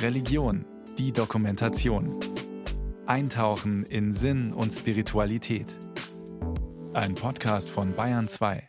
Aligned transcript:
Religion, 0.00 0.64
die 0.98 1.12
Dokumentation. 1.12 2.18
Eintauchen 3.06 3.84
in 3.84 4.12
Sinn 4.12 4.52
und 4.52 4.72
Spiritualität. 4.72 5.66
Ein 6.92 7.14
Podcast 7.14 7.70
von 7.70 7.94
Bayern 7.94 8.28
2. 8.28 8.68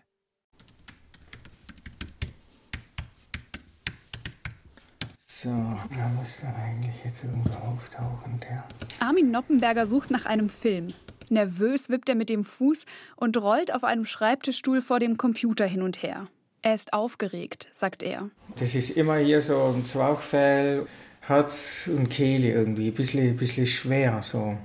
So, 5.25 5.49
da 5.49 6.07
muss 6.17 6.39
dann 6.41 6.55
eigentlich 6.55 7.03
jetzt 7.03 7.23
irgendwo 7.23 7.53
auftauchen, 7.65 8.39
der. 8.39 8.63
Armin 8.99 9.31
Noppenberger 9.31 9.85
sucht 9.85 10.11
nach 10.11 10.25
einem 10.25 10.49
Film. 10.49 10.87
Nervös 11.29 11.89
wippt 11.89 12.09
er 12.09 12.15
mit 12.15 12.29
dem 12.29 12.45
Fuß 12.45 12.85
und 13.15 13.35
rollt 13.37 13.73
auf 13.73 13.83
einem 13.83 14.05
Schreibtischstuhl 14.05 14.81
vor 14.81 14.99
dem 14.99 15.17
Computer 15.17 15.65
hin 15.65 15.81
und 15.81 16.01
her. 16.03 16.27
Er 16.63 16.75
ist 16.75 16.93
aufgeregt, 16.93 17.67
sagt 17.73 18.01
er. 18.01 18.29
Das 18.55 18.73
ist 18.73 18.91
immer 18.91 19.17
hier 19.17 19.41
so 19.41 19.73
ein 19.75 19.85
Zwerchfell, 19.85 20.87
Herz 21.19 21.89
und 21.93 22.09
Kehle 22.09 22.53
irgendwie, 22.53 22.87
ein 22.87 22.93
bisschen, 22.93 23.27
ein 23.27 23.35
bisschen 23.35 23.65
schwer 23.65 24.21
so. 24.21 24.57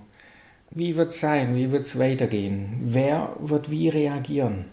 Wie 0.71 0.95
wird 0.95 1.11
es 1.11 1.19
sein? 1.19 1.57
Wie 1.57 1.73
wird 1.73 1.87
es 1.87 1.99
weitergehen? 1.99 2.79
Wer 2.83 3.35
wird 3.41 3.73
wie 3.73 3.89
reagieren? 3.89 4.67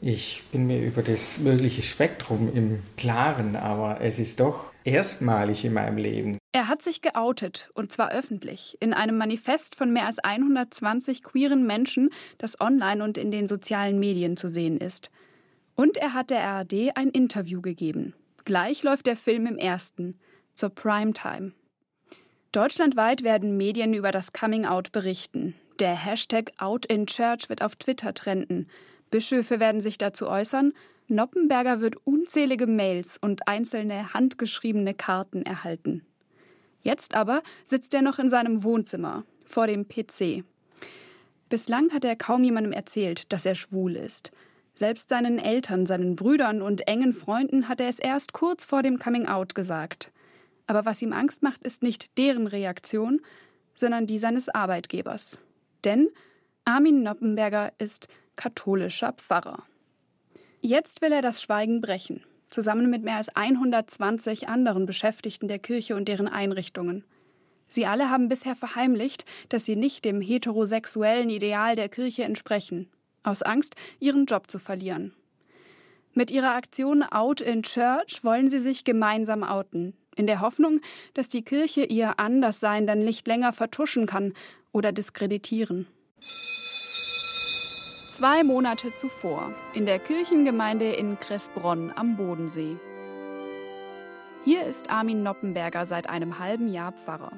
Ich 0.00 0.42
bin 0.50 0.66
mir 0.66 0.82
über 0.82 1.02
das 1.02 1.38
mögliche 1.38 1.82
Spektrum 1.82 2.52
im 2.52 2.82
Klaren, 2.96 3.54
aber 3.54 4.00
es 4.00 4.18
ist 4.18 4.40
doch 4.40 4.72
erstmalig 4.82 5.64
in 5.64 5.74
meinem 5.74 5.96
Leben. 5.96 6.38
Er 6.50 6.66
hat 6.66 6.82
sich 6.82 7.02
geoutet, 7.02 7.70
und 7.74 7.92
zwar 7.92 8.10
öffentlich, 8.10 8.76
in 8.80 8.92
einem 8.94 9.16
Manifest 9.16 9.76
von 9.76 9.92
mehr 9.92 10.06
als 10.06 10.18
120 10.18 11.22
queeren 11.22 11.66
Menschen, 11.66 12.10
das 12.38 12.60
online 12.60 13.04
und 13.04 13.16
in 13.16 13.30
den 13.30 13.46
sozialen 13.46 14.00
Medien 14.00 14.36
zu 14.36 14.48
sehen 14.48 14.78
ist. 14.78 15.10
Und 15.76 15.98
er 15.98 16.14
hat 16.14 16.30
der 16.30 16.42
ARD 16.42 16.96
ein 16.96 17.10
Interview 17.10 17.60
gegeben. 17.60 18.14
Gleich 18.44 18.82
läuft 18.82 19.06
der 19.06 19.16
Film 19.16 19.46
im 19.46 19.58
ersten, 19.58 20.18
zur 20.54 20.70
Primetime. 20.70 21.52
Deutschlandweit 22.50 23.22
werden 23.22 23.56
Medien 23.56 23.92
über 23.92 24.10
das 24.10 24.32
Coming-out 24.32 24.90
berichten. 24.90 25.54
Der 25.78 25.94
Hashtag 25.94 26.52
Out 26.56 26.86
in 26.86 27.06
Church 27.06 27.50
wird 27.50 27.60
auf 27.60 27.76
Twitter 27.76 28.14
trenden. 28.14 28.68
Bischöfe 29.10 29.60
werden 29.60 29.82
sich 29.82 29.98
dazu 29.98 30.26
äußern. 30.26 30.72
Noppenberger 31.08 31.80
wird 31.82 31.96
unzählige 32.04 32.66
Mails 32.66 33.18
und 33.20 33.46
einzelne 33.46 34.14
handgeschriebene 34.14 34.94
Karten 34.94 35.42
erhalten. 35.42 36.06
Jetzt 36.82 37.14
aber 37.14 37.42
sitzt 37.64 37.92
er 37.92 38.00
noch 38.00 38.18
in 38.18 38.30
seinem 38.30 38.62
Wohnzimmer 38.62 39.24
vor 39.44 39.66
dem 39.66 39.86
PC. 39.86 40.44
Bislang 41.50 41.92
hat 41.92 42.04
er 42.04 42.16
kaum 42.16 42.42
jemandem 42.42 42.72
erzählt, 42.72 43.32
dass 43.32 43.44
er 43.44 43.54
schwul 43.54 43.96
ist. 43.96 44.32
Selbst 44.78 45.08
seinen 45.08 45.38
Eltern, 45.38 45.86
seinen 45.86 46.16
Brüdern 46.16 46.60
und 46.60 46.86
engen 46.86 47.14
Freunden 47.14 47.66
hat 47.66 47.80
er 47.80 47.88
es 47.88 47.98
erst 47.98 48.34
kurz 48.34 48.66
vor 48.66 48.82
dem 48.82 48.98
Coming 48.98 49.26
Out 49.26 49.54
gesagt. 49.54 50.12
Aber 50.66 50.84
was 50.84 51.00
ihm 51.00 51.14
Angst 51.14 51.42
macht, 51.42 51.64
ist 51.64 51.82
nicht 51.82 52.18
deren 52.18 52.46
Reaktion, 52.46 53.22
sondern 53.74 54.06
die 54.06 54.18
seines 54.18 54.50
Arbeitgebers. 54.50 55.38
Denn 55.84 56.08
Armin 56.66 57.02
Noppenberger 57.02 57.72
ist 57.78 58.08
katholischer 58.36 59.14
Pfarrer. 59.14 59.62
Jetzt 60.60 61.00
will 61.00 61.12
er 61.12 61.22
das 61.22 61.40
Schweigen 61.40 61.80
brechen, 61.80 62.22
zusammen 62.50 62.90
mit 62.90 63.02
mehr 63.02 63.16
als 63.16 63.34
120 63.34 64.48
anderen 64.48 64.84
Beschäftigten 64.84 65.48
der 65.48 65.58
Kirche 65.58 65.96
und 65.96 66.06
deren 66.06 66.28
Einrichtungen. 66.28 67.04
Sie 67.68 67.86
alle 67.86 68.10
haben 68.10 68.28
bisher 68.28 68.54
verheimlicht, 68.54 69.24
dass 69.48 69.64
sie 69.64 69.76
nicht 69.76 70.04
dem 70.04 70.20
heterosexuellen 70.20 71.30
Ideal 71.30 71.76
der 71.76 71.88
Kirche 71.88 72.24
entsprechen, 72.24 72.90
aus 73.26 73.42
Angst, 73.42 73.74
ihren 74.00 74.26
Job 74.26 74.50
zu 74.50 74.58
verlieren. 74.58 75.12
Mit 76.14 76.30
ihrer 76.30 76.54
Aktion 76.54 77.02
Out 77.02 77.42
in 77.42 77.62
Church 77.62 78.24
wollen 78.24 78.48
sie 78.48 78.58
sich 78.58 78.84
gemeinsam 78.84 79.42
outen, 79.42 79.92
in 80.16 80.26
der 80.26 80.40
Hoffnung, 80.40 80.80
dass 81.12 81.28
die 81.28 81.42
Kirche 81.42 81.84
ihr 81.84 82.18
Anderssein 82.18 82.86
dann 82.86 83.00
nicht 83.00 83.26
länger 83.26 83.52
vertuschen 83.52 84.06
kann 84.06 84.32
oder 84.72 84.92
diskreditieren. 84.92 85.86
Zwei 88.10 88.44
Monate 88.44 88.94
zuvor, 88.94 89.52
in 89.74 89.84
der 89.84 89.98
Kirchengemeinde 89.98 90.90
in 90.92 91.20
Kressbronn 91.20 91.92
am 91.94 92.16
Bodensee. 92.16 92.76
Hier 94.46 94.64
ist 94.64 94.88
Armin 94.88 95.22
Noppenberger 95.22 95.84
seit 95.84 96.08
einem 96.08 96.38
halben 96.38 96.68
Jahr 96.68 96.92
Pfarrer. 96.92 97.32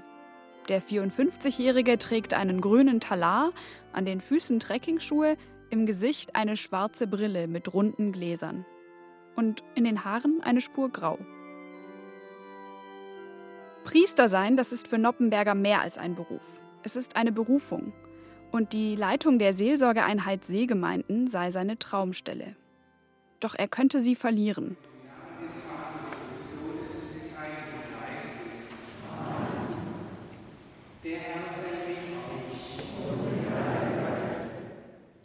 Der 0.69 0.81
54-Jährige 0.81 1.98
trägt 1.98 2.32
einen 2.32 2.60
grünen 2.60 3.00
Talar, 3.00 3.53
an 3.93 4.04
den 4.04 4.21
Füßen 4.21 4.60
Trekkingschuhe, 4.60 5.37
im 5.70 5.86
Gesicht 5.86 6.34
eine 6.34 6.56
schwarze 6.56 7.06
Brille 7.06 7.46
mit 7.46 7.72
runden 7.72 8.12
Gläsern. 8.12 8.64
Und 9.36 9.62
in 9.74 9.84
den 9.84 10.04
Haaren 10.04 10.42
eine 10.42 10.60
Spur 10.60 10.90
grau. 10.90 11.18
Priester 13.84 14.28
sein, 14.28 14.56
das 14.56 14.72
ist 14.72 14.88
für 14.88 14.98
Noppenberger 14.98 15.54
mehr 15.54 15.80
als 15.80 15.96
ein 15.96 16.14
Beruf. 16.14 16.62
Es 16.82 16.96
ist 16.96 17.16
eine 17.16 17.32
Berufung 17.32 17.92
und 18.50 18.72
die 18.72 18.96
Leitung 18.96 19.38
der 19.38 19.52
Seelsorgeeinheit 19.52 20.44
Seegemeinden 20.44 21.28
sei 21.28 21.50
seine 21.50 21.78
Traumstelle. 21.78 22.56
Doch 23.40 23.54
er 23.54 23.68
könnte 23.68 24.00
sie 24.00 24.14
verlieren. 24.14 24.76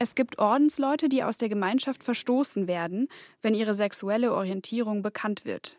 Es 0.03 0.15
gibt 0.15 0.37
Ordensleute, 0.37 1.07
die 1.07 1.23
aus 1.23 1.37
der 1.37 1.47
Gemeinschaft 1.47 2.03
verstoßen 2.03 2.67
werden, 2.67 3.07
wenn 3.41 3.53
ihre 3.53 3.73
sexuelle 3.73 4.33
Orientierung 4.33 5.01
bekannt 5.01 5.45
wird. 5.45 5.77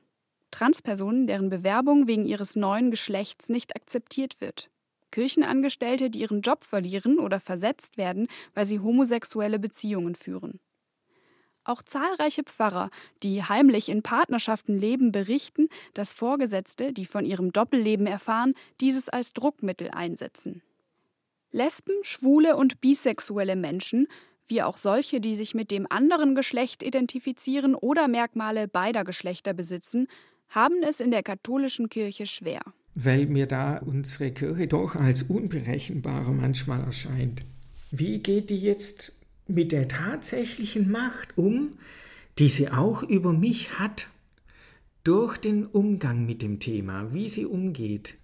Transpersonen, 0.51 1.27
deren 1.27 1.51
Bewerbung 1.51 2.07
wegen 2.07 2.25
ihres 2.25 2.57
neuen 2.57 2.91
Geschlechts 2.91 3.51
nicht 3.51 3.77
akzeptiert 3.77 4.41
wird. 4.41 4.71
Kirchenangestellte, 5.11 6.09
die 6.09 6.21
ihren 6.21 6.41
Job 6.41 6.65
verlieren 6.65 7.19
oder 7.19 7.39
versetzt 7.39 7.99
werden, 7.99 8.29
weil 8.55 8.65
sie 8.65 8.81
homosexuelle 8.81 9.59
Beziehungen 9.59 10.15
führen. 10.15 10.59
Auch 11.63 11.83
zahlreiche 11.83 12.45
Pfarrer, 12.45 12.89
die 13.23 13.43
heimlich 13.43 13.91
in 13.91 14.03
Partnerschaften 14.03 14.79
leben, 14.79 15.13
berichten, 15.13 15.69
dass 15.93 16.15
Vorgesetzte, 16.15 16.95
die 16.95 17.05
von 17.05 17.27
ihrem 17.27 17.53
Doppelleben 17.53 18.07
erfahren, 18.07 18.55
dieses 18.81 19.11
als 19.11 19.35
Druckmittel 19.35 19.91
einsetzen. 19.91 20.63
Lesben, 21.55 21.95
schwule 22.03 22.57
und 22.57 22.81
bisexuelle 22.81 23.57
Menschen, 23.57 24.09
wie 24.47 24.63
auch 24.63 24.77
solche, 24.77 25.21
die 25.21 25.37
sich 25.37 25.55
mit 25.55 25.71
dem 25.71 25.87
anderen 25.89 26.35
Geschlecht 26.35 26.83
identifizieren 26.83 27.75
oder 27.75 28.09
Merkmale 28.09 28.69
beider 28.69 29.05
Geschlechter 29.05 29.55
besitzen, 29.55 30.09
haben 30.51 30.83
es 30.83 31.01
in 31.01 31.11
der 31.11 31.23
katholischen 31.23 31.89
Kirche 31.89 32.27
schwer 32.27 32.61
weil 32.95 33.27
mir 33.27 33.47
da 33.47 33.79
unsere 33.79 34.31
Kirche 34.31 34.69
doch 34.69 34.95
als 34.95 35.25
unberechenbarer 35.25 36.33
manchmal 36.33 36.81
erscheint. 36.81 37.43
Wie 37.91 38.21
geht 38.21 38.51
die 38.51 38.59
jetzt 38.59 39.13
mit 39.47 39.73
der 39.73 39.89
tatsächlichen 39.89 40.91
Macht 40.91 41.37
um, 41.37 41.73
die 42.39 42.49
sie 42.49 42.71
auch 42.71 43.03
über 43.03 43.33
mich 43.33 43.79
hat, 43.79 44.09
durch 45.03 45.37
den 45.37 45.67
Umgang 45.67 46.25
mit 46.25 46.41
dem 46.41 46.61
Thema, 46.61 47.13
wie 47.13 47.29
sie 47.29 47.45
umgeht 47.45 48.17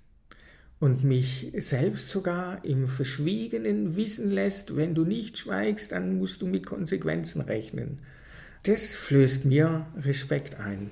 und 0.81 1.05
mich 1.05 1.53
selbst 1.59 2.09
sogar 2.09 2.65
im 2.65 2.87
Verschwiegenen 2.87 3.97
wissen 3.97 4.31
lässt, 4.31 4.77
wenn 4.77 4.95
du 4.95 5.05
nicht 5.05 5.37
schweigst, 5.37 5.93
dann 5.93 6.19
musst 6.19 6.41
du 6.41 6.47
mit 6.47 6.65
Konsequenzen 6.65 7.43
rechnen. 7.43 7.99
Das 8.63 8.97
flößt 8.97 9.45
mir 9.45 9.87
Respekt 9.97 10.59
ein. 10.59 10.91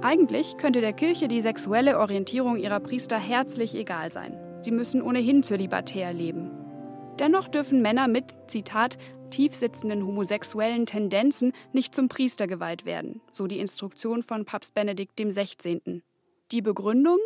Eigentlich 0.00 0.56
könnte 0.56 0.80
der 0.80 0.92
Kirche 0.92 1.28
die 1.28 1.40
sexuelle 1.40 1.98
Orientierung 1.98 2.58
ihrer 2.58 2.80
Priester 2.80 3.18
herzlich 3.18 3.74
egal 3.74 4.12
sein. 4.12 4.34
Sie 4.60 4.70
müssen 4.70 5.00
ohnehin 5.00 5.42
zölibatär 5.42 6.12
leben. 6.12 6.61
Dennoch 7.18 7.48
dürfen 7.48 7.82
Männer 7.82 8.08
mit, 8.08 8.34
Zitat, 8.48 8.98
tiefsitzenden 9.30 10.06
homosexuellen 10.06 10.86
Tendenzen 10.86 11.52
nicht 11.72 11.94
zum 11.94 12.08
Priester 12.08 12.46
geweiht 12.46 12.84
werden, 12.84 13.20
so 13.30 13.46
die 13.46 13.58
Instruktion 13.58 14.22
von 14.22 14.44
Papst 14.44 14.74
Benedikt 14.74 15.16
XVI. 15.16 16.02
Die 16.52 16.62
Begründung, 16.62 17.18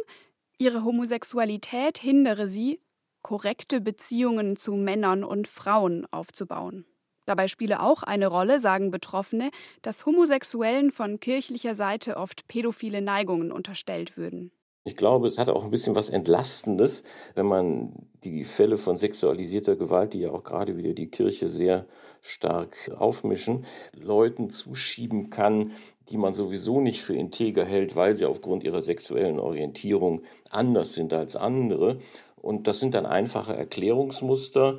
ihre 0.58 0.84
Homosexualität 0.84 1.98
hindere 1.98 2.48
sie, 2.48 2.80
korrekte 3.22 3.80
Beziehungen 3.80 4.56
zu 4.56 4.74
Männern 4.74 5.24
und 5.24 5.48
Frauen 5.48 6.06
aufzubauen. 6.12 6.84
Dabei 7.24 7.48
spiele 7.48 7.80
auch 7.80 8.04
eine 8.04 8.28
Rolle, 8.28 8.60
sagen 8.60 8.92
Betroffene, 8.92 9.50
dass 9.82 10.06
Homosexuellen 10.06 10.92
von 10.92 11.18
kirchlicher 11.18 11.74
Seite 11.74 12.16
oft 12.16 12.46
pädophile 12.46 13.02
Neigungen 13.02 13.50
unterstellt 13.50 14.16
würden. 14.16 14.52
Ich 14.86 14.96
glaube, 14.96 15.26
es 15.26 15.36
hat 15.36 15.50
auch 15.50 15.64
ein 15.64 15.72
bisschen 15.72 15.96
was 15.96 16.10
Entlastendes, 16.10 17.02
wenn 17.34 17.46
man 17.46 17.92
die 18.22 18.44
Fälle 18.44 18.78
von 18.78 18.96
sexualisierter 18.96 19.74
Gewalt, 19.74 20.14
die 20.14 20.20
ja 20.20 20.30
auch 20.30 20.44
gerade 20.44 20.76
wieder 20.76 20.92
die 20.92 21.08
Kirche 21.08 21.48
sehr 21.48 21.86
stark 22.20 22.92
aufmischen, 22.96 23.66
Leuten 23.92 24.48
zuschieben 24.48 25.28
kann, 25.28 25.72
die 26.08 26.16
man 26.16 26.34
sowieso 26.34 26.80
nicht 26.80 27.02
für 27.02 27.16
integer 27.16 27.64
hält, 27.64 27.96
weil 27.96 28.14
sie 28.14 28.26
aufgrund 28.26 28.62
ihrer 28.62 28.80
sexuellen 28.80 29.40
Orientierung 29.40 30.22
anders 30.50 30.92
sind 30.92 31.12
als 31.12 31.34
andere. 31.34 31.98
Und 32.40 32.68
das 32.68 32.78
sind 32.78 32.94
dann 32.94 33.06
einfache 33.06 33.56
Erklärungsmuster, 33.56 34.78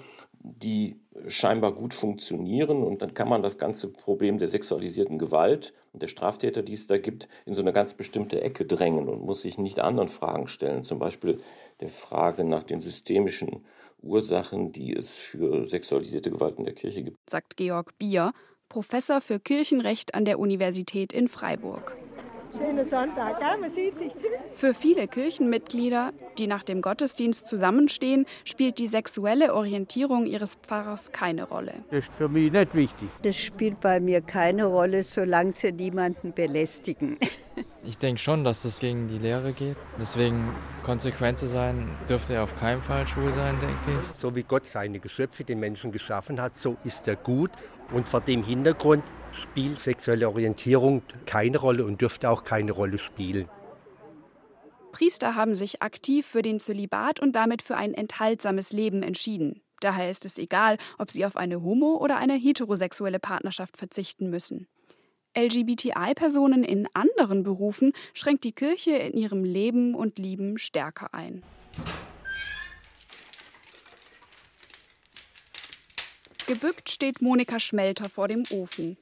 die 0.55 0.99
scheinbar 1.27 1.73
gut 1.73 1.93
funktionieren. 1.93 2.83
Und 2.83 3.01
dann 3.01 3.13
kann 3.13 3.29
man 3.29 3.41
das 3.41 3.57
ganze 3.57 3.91
Problem 3.91 4.37
der 4.37 4.47
sexualisierten 4.47 5.17
Gewalt 5.17 5.73
und 5.93 6.01
der 6.01 6.07
Straftäter, 6.07 6.61
die 6.61 6.73
es 6.73 6.87
da 6.87 6.97
gibt, 6.97 7.27
in 7.45 7.53
so 7.53 7.61
eine 7.61 7.73
ganz 7.73 7.93
bestimmte 7.93 8.41
Ecke 8.41 8.65
drängen 8.65 9.09
und 9.09 9.25
muss 9.25 9.41
sich 9.41 9.57
nicht 9.57 9.79
anderen 9.79 10.09
Fragen 10.09 10.47
stellen. 10.47 10.83
Zum 10.83 10.99
Beispiel 10.99 11.39
der 11.81 11.89
Frage 11.89 12.43
nach 12.43 12.63
den 12.63 12.81
systemischen 12.81 13.65
Ursachen, 14.01 14.71
die 14.71 14.95
es 14.95 15.17
für 15.17 15.65
sexualisierte 15.65 16.31
Gewalt 16.31 16.57
in 16.57 16.65
der 16.65 16.73
Kirche 16.73 17.03
gibt. 17.03 17.17
Sagt 17.29 17.57
Georg 17.57 17.97
Bier, 17.97 18.31
Professor 18.69 19.21
für 19.21 19.39
Kirchenrecht 19.39 20.13
an 20.13 20.25
der 20.25 20.39
Universität 20.39 21.13
in 21.13 21.27
Freiburg. 21.27 21.95
Schönen 22.57 22.85
Sonntag, 22.85 23.39
gell? 23.39 23.57
man 23.59 23.69
sieht 23.69 23.99
sich. 23.99 24.13
Tschüss. 24.13 24.31
Für 24.55 24.73
viele 24.73 25.07
Kirchenmitglieder, 25.07 26.11
die 26.39 26.47
nach 26.47 26.63
dem 26.63 26.81
Gottesdienst 26.81 27.47
zusammenstehen, 27.47 28.25
spielt 28.45 28.79
die 28.79 28.87
sexuelle 28.87 29.53
Orientierung 29.53 30.25
ihres 30.25 30.55
Pfarrers 30.55 31.11
keine 31.11 31.47
Rolle. 31.47 31.73
Das 31.91 32.05
ist 32.05 32.13
für 32.13 32.27
mich 32.29 32.51
nicht 32.51 32.73
wichtig. 32.73 33.09
Das 33.21 33.37
spielt 33.37 33.79
bei 33.79 33.99
mir 33.99 34.21
keine 34.21 34.65
Rolle, 34.65 35.03
solange 35.03 35.51
sie 35.51 35.71
niemanden 35.71 36.33
belästigen. 36.33 37.17
Ich 37.83 37.97
denke 37.97 38.19
schon, 38.19 38.43
dass 38.43 38.63
das 38.63 38.79
gegen 38.79 39.07
die 39.07 39.17
Lehre 39.17 39.53
geht. 39.53 39.77
Deswegen 39.99 40.49
konsequent 40.83 41.37
zu 41.37 41.47
sein, 41.47 41.89
dürfte 42.09 42.33
er 42.33 42.43
auf 42.43 42.59
keinen 42.59 42.81
Fall 42.81 43.07
schwul 43.07 43.31
sein, 43.33 43.55
denke 43.61 44.01
ich. 44.01 44.17
So 44.17 44.35
wie 44.35 44.43
Gott 44.43 44.65
seine 44.65 44.99
Geschöpfe, 44.99 45.43
den 45.43 45.59
Menschen 45.59 45.91
geschaffen 45.91 46.41
hat, 46.41 46.55
so 46.55 46.75
ist 46.83 47.07
er 47.07 47.15
gut. 47.15 47.51
Und 47.93 48.07
vor 48.07 48.21
dem 48.21 48.43
Hintergrund 48.43 49.03
spielt 49.37 49.79
sexuelle 49.79 50.27
Orientierung 50.27 51.01
keine 51.25 51.57
Rolle 51.57 51.85
und 51.85 52.01
dürfte 52.01 52.29
auch 52.29 52.43
keine 52.43 52.71
Rolle 52.71 52.99
spielen. 52.99 53.49
Priester 54.91 55.35
haben 55.35 55.53
sich 55.53 55.81
aktiv 55.81 56.25
für 56.25 56.41
den 56.41 56.59
Zölibat 56.59 57.19
und 57.19 57.33
damit 57.35 57.61
für 57.61 57.77
ein 57.77 57.93
enthaltsames 57.93 58.71
Leben 58.71 59.03
entschieden. 59.03 59.61
Daher 59.79 60.09
ist 60.09 60.25
es 60.25 60.37
egal, 60.39 60.77
ob 60.97 61.11
sie 61.11 61.25
auf 61.25 61.37
eine 61.37 61.61
homo- 61.61 61.97
oder 61.97 62.17
eine 62.17 62.33
heterosexuelle 62.33 63.19
Partnerschaft 63.19 63.77
verzichten 63.77 64.29
müssen. 64.29 64.67
LGBTI-Personen 65.37 66.63
in 66.63 66.87
anderen 66.95 67.43
Berufen 67.43 67.93
schränkt 68.13 68.43
die 68.43 68.53
Kirche 68.53 68.91
in 68.91 69.15
ihrem 69.15 69.43
Leben 69.43 69.93
und 69.93 70.17
Lieben 70.17 70.57
stärker 70.57 71.13
ein. 71.13 71.43
Gebückt 76.47 76.89
steht 76.89 77.21
Monika 77.21 77.59
Schmelter 77.59 78.09
vor 78.09 78.27
dem 78.27 78.43
Ofen. 78.51 78.97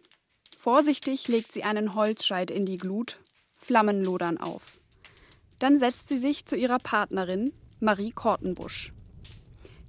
Vorsichtig 0.65 1.27
legt 1.27 1.51
sie 1.51 1.62
einen 1.62 1.94
Holzscheit 1.94 2.50
in 2.50 2.65
die 2.65 2.79
Glut, 2.79 3.19
Flammen 3.56 4.03
lodern 4.03 4.39
auf. 4.39 4.79
Dann 5.59 5.77
setzt 5.77 6.07
sie 6.07 6.17
sich 6.17 6.47
zu 6.47 6.56
ihrer 6.56 6.79
Partnerin, 6.79 7.53
Marie 7.79 8.09
Kortenbusch. 8.09 8.91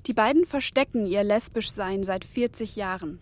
Die 0.06 0.12
beiden 0.12 0.44
verstecken 0.44 1.06
ihr 1.06 1.24
Lesbischsein 1.24 2.04
seit 2.04 2.26
40 2.26 2.76
Jahren. 2.76 3.20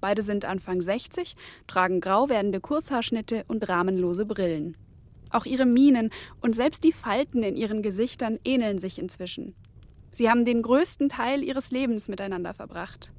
Beide 0.00 0.22
sind 0.22 0.46
Anfang 0.46 0.80
60, 0.80 1.36
tragen 1.66 2.00
grau 2.00 2.30
werdende 2.30 2.62
Kurzhaarschnitte 2.62 3.44
und 3.48 3.68
rahmenlose 3.68 4.24
Brillen. 4.24 4.74
Auch 5.28 5.44
ihre 5.44 5.66
Mienen 5.66 6.08
und 6.40 6.56
selbst 6.56 6.84
die 6.84 6.92
Falten 6.92 7.42
in 7.42 7.54
ihren 7.54 7.82
Gesichtern 7.82 8.38
ähneln 8.44 8.78
sich 8.78 8.98
inzwischen. 8.98 9.54
Sie 10.12 10.30
haben 10.30 10.46
den 10.46 10.62
größten 10.62 11.10
Teil 11.10 11.42
ihres 11.42 11.70
Lebens 11.70 12.08
miteinander 12.08 12.54
verbracht. 12.54 13.12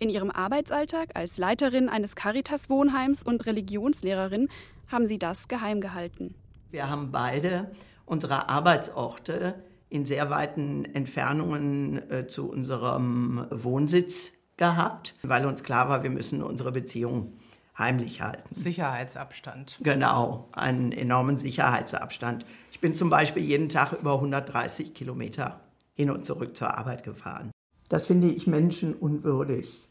In 0.00 0.08
ihrem 0.08 0.30
Arbeitsalltag 0.30 1.10
als 1.14 1.36
Leiterin 1.36 1.90
eines 1.90 2.16
Caritas-Wohnheims 2.16 3.22
und 3.22 3.44
Religionslehrerin 3.44 4.48
haben 4.88 5.06
sie 5.06 5.18
das 5.18 5.46
geheim 5.46 5.82
gehalten. 5.82 6.34
Wir 6.70 6.88
haben 6.88 7.12
beide 7.12 7.70
unsere 8.06 8.48
Arbeitsorte 8.48 9.62
in 9.90 10.06
sehr 10.06 10.30
weiten 10.30 10.86
Entfernungen 10.86 12.10
äh, 12.10 12.26
zu 12.26 12.48
unserem 12.48 13.46
Wohnsitz 13.50 14.32
gehabt, 14.56 15.16
weil 15.22 15.44
uns 15.44 15.62
klar 15.62 15.90
war, 15.90 16.02
wir 16.02 16.10
müssen 16.10 16.42
unsere 16.42 16.72
Beziehung 16.72 17.34
heimlich 17.76 18.22
halten. 18.22 18.54
Sicherheitsabstand. 18.54 19.80
Genau, 19.82 20.48
einen 20.52 20.92
enormen 20.92 21.36
Sicherheitsabstand. 21.36 22.46
Ich 22.72 22.80
bin 22.80 22.94
zum 22.94 23.10
Beispiel 23.10 23.42
jeden 23.42 23.68
Tag 23.68 23.92
über 23.92 24.14
130 24.14 24.94
Kilometer 24.94 25.60
hin 25.92 26.10
und 26.10 26.24
zurück 26.24 26.56
zur 26.56 26.78
Arbeit 26.78 27.02
gefahren. 27.02 27.50
Das 27.90 28.06
finde 28.06 28.28
ich 28.28 28.46
menschenunwürdig. 28.46 29.89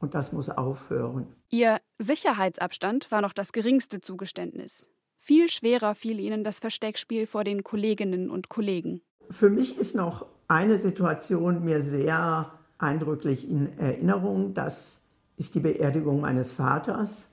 Und 0.00 0.14
das 0.14 0.32
muss 0.32 0.48
aufhören. 0.48 1.26
Ihr 1.50 1.78
Sicherheitsabstand 1.98 3.10
war 3.10 3.20
noch 3.20 3.32
das 3.32 3.52
geringste 3.52 4.00
Zugeständnis. 4.00 4.88
Viel 5.18 5.48
schwerer 5.48 5.94
fiel 5.94 6.20
ihnen 6.20 6.44
das 6.44 6.60
Versteckspiel 6.60 7.26
vor 7.26 7.44
den 7.44 7.64
Kolleginnen 7.64 8.30
und 8.30 8.48
Kollegen. 8.48 9.02
Für 9.30 9.50
mich 9.50 9.76
ist 9.76 9.94
noch 9.94 10.26
eine 10.46 10.78
Situation 10.78 11.64
mir 11.64 11.82
sehr 11.82 12.52
eindrücklich 12.78 13.48
in 13.48 13.78
Erinnerung. 13.78 14.54
Das 14.54 15.02
ist 15.36 15.54
die 15.54 15.60
Beerdigung 15.60 16.20
meines 16.20 16.52
Vaters. 16.52 17.28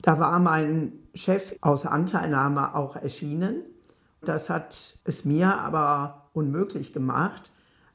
Da 0.00 0.18
war 0.18 0.38
mein 0.38 0.92
Chef 1.14 1.56
aus 1.60 1.86
Anteilnahme 1.86 2.74
auch 2.74 2.96
erschienen. 2.96 3.62
Das 4.22 4.48
hat 4.48 4.98
es 5.04 5.24
mir 5.24 5.58
aber 5.58 6.28
unmöglich 6.32 6.92
gemacht, 6.92 7.50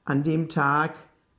an 0.06 0.24
dem 0.24 0.50
Tag 0.50 0.96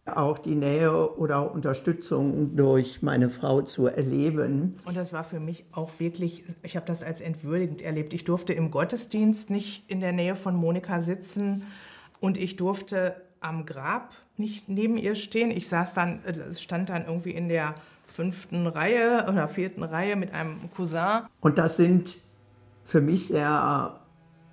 auch 0.06 0.38
die 0.38 0.54
Nähe 0.54 1.16
oder 1.16 1.52
Unterstützung 1.52 2.56
durch 2.56 3.02
meine 3.02 3.30
Frau 3.30 3.62
zu 3.62 3.86
erleben. 3.86 4.76
Und 4.84 4.96
das 4.96 5.12
war 5.12 5.24
für 5.24 5.40
mich 5.40 5.64
auch 5.72 5.90
wirklich, 5.98 6.44
ich 6.62 6.76
habe 6.76 6.86
das 6.86 7.02
als 7.02 7.20
entwürdigend 7.20 7.82
erlebt. 7.82 8.14
Ich 8.14 8.24
durfte 8.24 8.52
im 8.52 8.70
Gottesdienst 8.70 9.50
nicht 9.50 9.84
in 9.88 10.00
der 10.00 10.12
Nähe 10.12 10.36
von 10.36 10.56
Monika 10.56 11.00
sitzen 11.00 11.64
und 12.20 12.38
ich 12.38 12.56
durfte 12.56 13.14
am 13.40 13.66
Grab 13.66 14.14
nicht 14.36 14.68
neben 14.68 14.96
ihr 14.96 15.14
stehen. 15.14 15.50
Ich 15.50 15.68
saß 15.68 15.94
dann, 15.94 16.24
äh, 16.24 16.52
stand 16.54 16.88
dann 16.88 17.06
irgendwie 17.06 17.32
in 17.32 17.48
der 17.48 17.74
fünften 18.06 18.66
Reihe 18.66 19.26
oder 19.28 19.48
vierten 19.48 19.82
Reihe 19.82 20.16
mit 20.16 20.34
einem 20.34 20.70
Cousin. 20.74 21.22
Und 21.40 21.58
das 21.58 21.76
sind 21.76 22.18
für 22.84 23.00
mich 23.00 23.28
sehr 23.28 24.00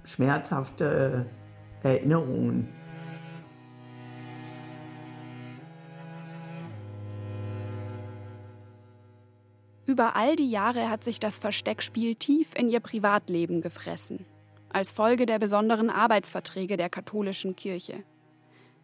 schmerzhafte 0.03 1.25
Erinnerungen. 1.83 2.69
Über 9.97 10.15
all 10.15 10.35
die 10.35 10.51
Jahre 10.51 10.91
hat 10.91 11.03
sich 11.03 11.19
das 11.19 11.39
Versteckspiel 11.39 12.13
tief 12.13 12.53
in 12.55 12.69
ihr 12.69 12.81
Privatleben 12.81 13.61
gefressen, 13.61 14.27
als 14.69 14.91
Folge 14.91 15.25
der 15.25 15.39
besonderen 15.39 15.89
Arbeitsverträge 15.89 16.77
der 16.77 16.87
katholischen 16.87 17.55
Kirche. 17.55 18.03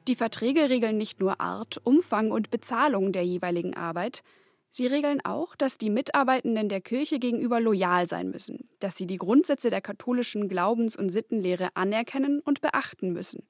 Die 0.07 0.15
Verträge 0.15 0.71
regeln 0.71 0.98
nicht 0.98 1.19
nur 1.19 1.39
Art, 1.39 1.79
Umfang 1.84 2.32
und 2.32 2.50
Bezahlung 2.50 3.12
der 3.12 3.24
jeweiligen 3.24 3.75
Arbeit, 3.75 4.24
sie 4.72 4.88
regeln 4.88 5.24
auch, 5.24 5.55
dass 5.55 5.77
die 5.77 5.91
Mitarbeitenden 5.91 6.67
der 6.67 6.82
Kirche 6.82 7.20
gegenüber 7.20 7.60
loyal 7.60 8.08
sein 8.08 8.32
müssen, 8.32 8.67
dass 8.79 8.96
sie 8.96 9.05
die 9.05 9.17
Grundsätze 9.17 9.70
der 9.70 9.82
katholischen 9.82 10.50
Glaubens- 10.50 10.96
und 10.96 11.10
Sittenlehre 11.10 11.70
anerkennen 11.75 12.39
und 12.39 12.60
beachten 12.60 13.13
müssen. 13.13 13.48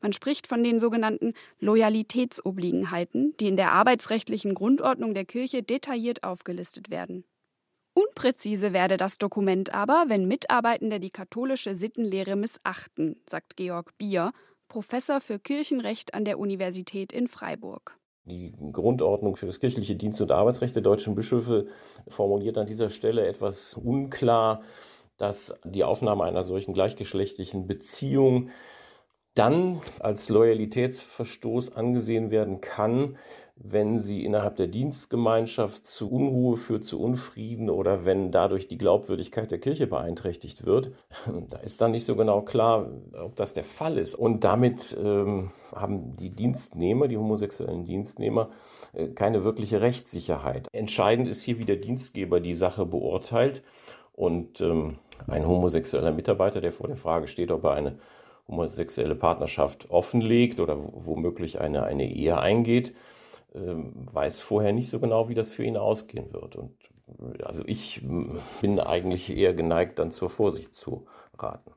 Man 0.00 0.12
spricht 0.12 0.46
von 0.46 0.62
den 0.62 0.80
sogenannten 0.80 1.34
Loyalitätsobliegenheiten, 1.58 3.34
die 3.38 3.48
in 3.48 3.56
der 3.56 3.72
arbeitsrechtlichen 3.72 4.54
Grundordnung 4.54 5.14
der 5.14 5.24
Kirche 5.24 5.62
detailliert 5.62 6.22
aufgelistet 6.24 6.90
werden. 6.90 7.24
Unpräzise 7.92 8.72
werde 8.72 8.96
das 8.96 9.18
Dokument 9.18 9.74
aber, 9.74 10.04
wenn 10.08 10.28
Mitarbeitende 10.28 11.00
die 11.00 11.10
katholische 11.10 11.74
Sittenlehre 11.74 12.36
missachten, 12.36 13.16
sagt 13.28 13.56
Georg 13.56 13.98
Bier, 13.98 14.32
Professor 14.68 15.20
für 15.20 15.40
Kirchenrecht 15.40 16.14
an 16.14 16.24
der 16.24 16.38
Universität 16.38 17.12
in 17.12 17.26
Freiburg. 17.26 17.98
Die 18.24 18.52
Grundordnung 18.72 19.34
für 19.34 19.46
das 19.46 19.58
kirchliche 19.58 19.96
Dienst- 19.96 20.20
und 20.20 20.30
Arbeitsrecht 20.30 20.76
der 20.76 20.82
deutschen 20.82 21.16
Bischöfe 21.16 21.66
formuliert 22.06 22.58
an 22.58 22.66
dieser 22.66 22.88
Stelle 22.88 23.26
etwas 23.26 23.74
unklar, 23.74 24.62
dass 25.16 25.54
die 25.64 25.84
Aufnahme 25.84 26.24
einer 26.24 26.44
solchen 26.44 26.72
gleichgeschlechtlichen 26.72 27.66
Beziehung 27.66 28.50
dann 29.40 29.80
als 30.00 30.28
Loyalitätsverstoß 30.28 31.74
angesehen 31.74 32.30
werden 32.30 32.60
kann, 32.60 33.16
wenn 33.56 33.98
sie 33.98 34.22
innerhalb 34.22 34.56
der 34.56 34.66
Dienstgemeinschaft 34.66 35.86
zu 35.86 36.10
Unruhe 36.10 36.58
führt, 36.58 36.84
zu 36.84 37.00
Unfrieden 37.00 37.70
oder 37.70 38.04
wenn 38.04 38.32
dadurch 38.32 38.68
die 38.68 38.76
Glaubwürdigkeit 38.76 39.50
der 39.50 39.58
Kirche 39.58 39.86
beeinträchtigt 39.86 40.66
wird. 40.66 40.92
Da 41.48 41.56
ist 41.56 41.80
dann 41.80 41.92
nicht 41.92 42.04
so 42.04 42.16
genau 42.16 42.42
klar, 42.42 42.90
ob 43.14 43.34
das 43.36 43.54
der 43.54 43.64
Fall 43.64 43.96
ist. 43.96 44.14
Und 44.14 44.44
damit 44.44 44.94
ähm, 45.02 45.52
haben 45.74 46.16
die 46.16 46.30
Dienstnehmer, 46.30 47.08
die 47.08 47.16
homosexuellen 47.16 47.86
Dienstnehmer, 47.86 48.50
äh, 48.92 49.08
keine 49.08 49.42
wirkliche 49.42 49.80
Rechtssicherheit. 49.80 50.68
Entscheidend 50.72 51.28
ist 51.28 51.42
hier, 51.42 51.58
wie 51.58 51.64
der 51.64 51.76
Dienstgeber 51.76 52.40
die 52.40 52.54
Sache 52.54 52.84
beurteilt. 52.84 53.62
Und 54.12 54.60
ähm, 54.60 54.98
ein 55.28 55.48
homosexueller 55.48 56.12
Mitarbeiter, 56.12 56.60
der 56.60 56.72
vor 56.72 56.88
der 56.88 56.98
Frage 56.98 57.26
steht, 57.26 57.50
ob 57.50 57.64
er 57.64 57.72
eine 57.72 57.96
homosexuelle 58.50 59.14
Partnerschaft 59.14 59.90
offenlegt 59.90 60.60
oder 60.60 60.76
womöglich 60.78 61.60
eine, 61.60 61.84
eine 61.84 62.10
Ehe 62.10 62.38
eingeht, 62.38 62.94
ähm, 63.54 63.92
weiß 64.12 64.40
vorher 64.40 64.72
nicht 64.72 64.90
so 64.90 65.00
genau, 65.00 65.28
wie 65.28 65.34
das 65.34 65.52
für 65.52 65.64
ihn 65.64 65.76
ausgehen 65.76 66.32
wird. 66.32 66.56
Und 66.56 66.74
also 67.44 67.62
ich 67.66 68.02
bin 68.60 68.78
eigentlich 68.78 69.34
eher 69.34 69.54
geneigt, 69.54 69.98
dann 69.98 70.12
zur 70.12 70.30
Vorsicht 70.30 70.74
zu 70.74 71.06
raten. 71.38 71.72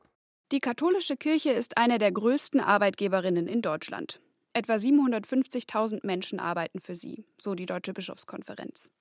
Die 0.52 0.60
katholische 0.60 1.16
Kirche 1.16 1.50
ist 1.50 1.76
eine 1.78 1.98
der 1.98 2.12
größten 2.12 2.60
Arbeitgeberinnen 2.60 3.48
in 3.48 3.62
Deutschland. 3.62 4.20
Etwa 4.52 4.74
750.000 4.74 6.06
Menschen 6.06 6.38
arbeiten 6.38 6.78
für 6.78 6.94
sie, 6.94 7.24
so 7.40 7.54
die 7.54 7.66
Deutsche 7.66 7.92
Bischofskonferenz. 7.92 8.92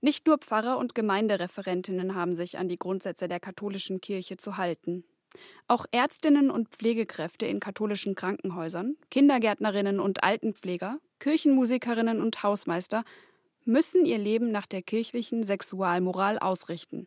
Nicht 0.00 0.26
nur 0.26 0.38
Pfarrer 0.38 0.78
und 0.78 0.94
Gemeindereferentinnen 0.94 2.14
haben 2.14 2.34
sich 2.34 2.56
an 2.56 2.68
die 2.68 2.78
Grundsätze 2.78 3.28
der 3.28 3.38
katholischen 3.38 4.00
Kirche 4.00 4.36
zu 4.36 4.56
halten. 4.56 5.04
Auch 5.68 5.86
Ärztinnen 5.90 6.50
und 6.50 6.68
Pflegekräfte 6.68 7.46
in 7.46 7.60
katholischen 7.60 8.14
Krankenhäusern, 8.14 8.96
Kindergärtnerinnen 9.10 10.00
und 10.00 10.22
Altenpfleger, 10.22 10.98
Kirchenmusikerinnen 11.18 12.20
und 12.20 12.42
Hausmeister 12.42 13.04
müssen 13.64 14.04
ihr 14.06 14.18
Leben 14.18 14.50
nach 14.50 14.66
der 14.66 14.82
kirchlichen 14.82 15.44
Sexualmoral 15.44 16.38
ausrichten. 16.38 17.06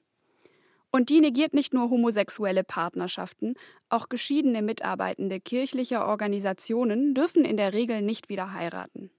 Und 0.92 1.10
die 1.10 1.20
negiert 1.20 1.54
nicht 1.54 1.74
nur 1.74 1.90
homosexuelle 1.90 2.64
Partnerschaften, 2.64 3.56
auch 3.90 4.08
geschiedene 4.08 4.62
Mitarbeitende 4.62 5.42
kirchlicher 5.42 6.08
Organisationen 6.08 7.14
dürfen 7.14 7.44
in 7.44 7.58
der 7.58 7.74
Regel 7.74 8.02
nicht 8.02 8.30
wieder 8.30 8.54
heiraten. 8.54 9.12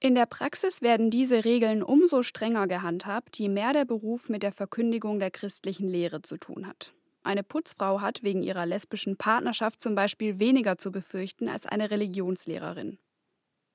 In 0.00 0.14
der 0.14 0.26
Praxis 0.26 0.80
werden 0.80 1.10
diese 1.10 1.44
Regeln 1.44 1.82
umso 1.82 2.22
strenger 2.22 2.68
gehandhabt, 2.68 3.36
je 3.36 3.48
mehr 3.48 3.72
der 3.72 3.84
Beruf 3.84 4.28
mit 4.28 4.44
der 4.44 4.52
Verkündigung 4.52 5.18
der 5.18 5.32
christlichen 5.32 5.88
Lehre 5.88 6.22
zu 6.22 6.36
tun 6.36 6.68
hat. 6.68 6.92
Eine 7.28 7.42
Putzfrau 7.42 8.00
hat 8.00 8.22
wegen 8.22 8.42
ihrer 8.42 8.64
lesbischen 8.64 9.18
Partnerschaft 9.18 9.82
zum 9.82 9.94
Beispiel 9.94 10.38
weniger 10.38 10.78
zu 10.78 10.90
befürchten 10.90 11.50
als 11.50 11.66
eine 11.66 11.90
Religionslehrerin. 11.90 12.96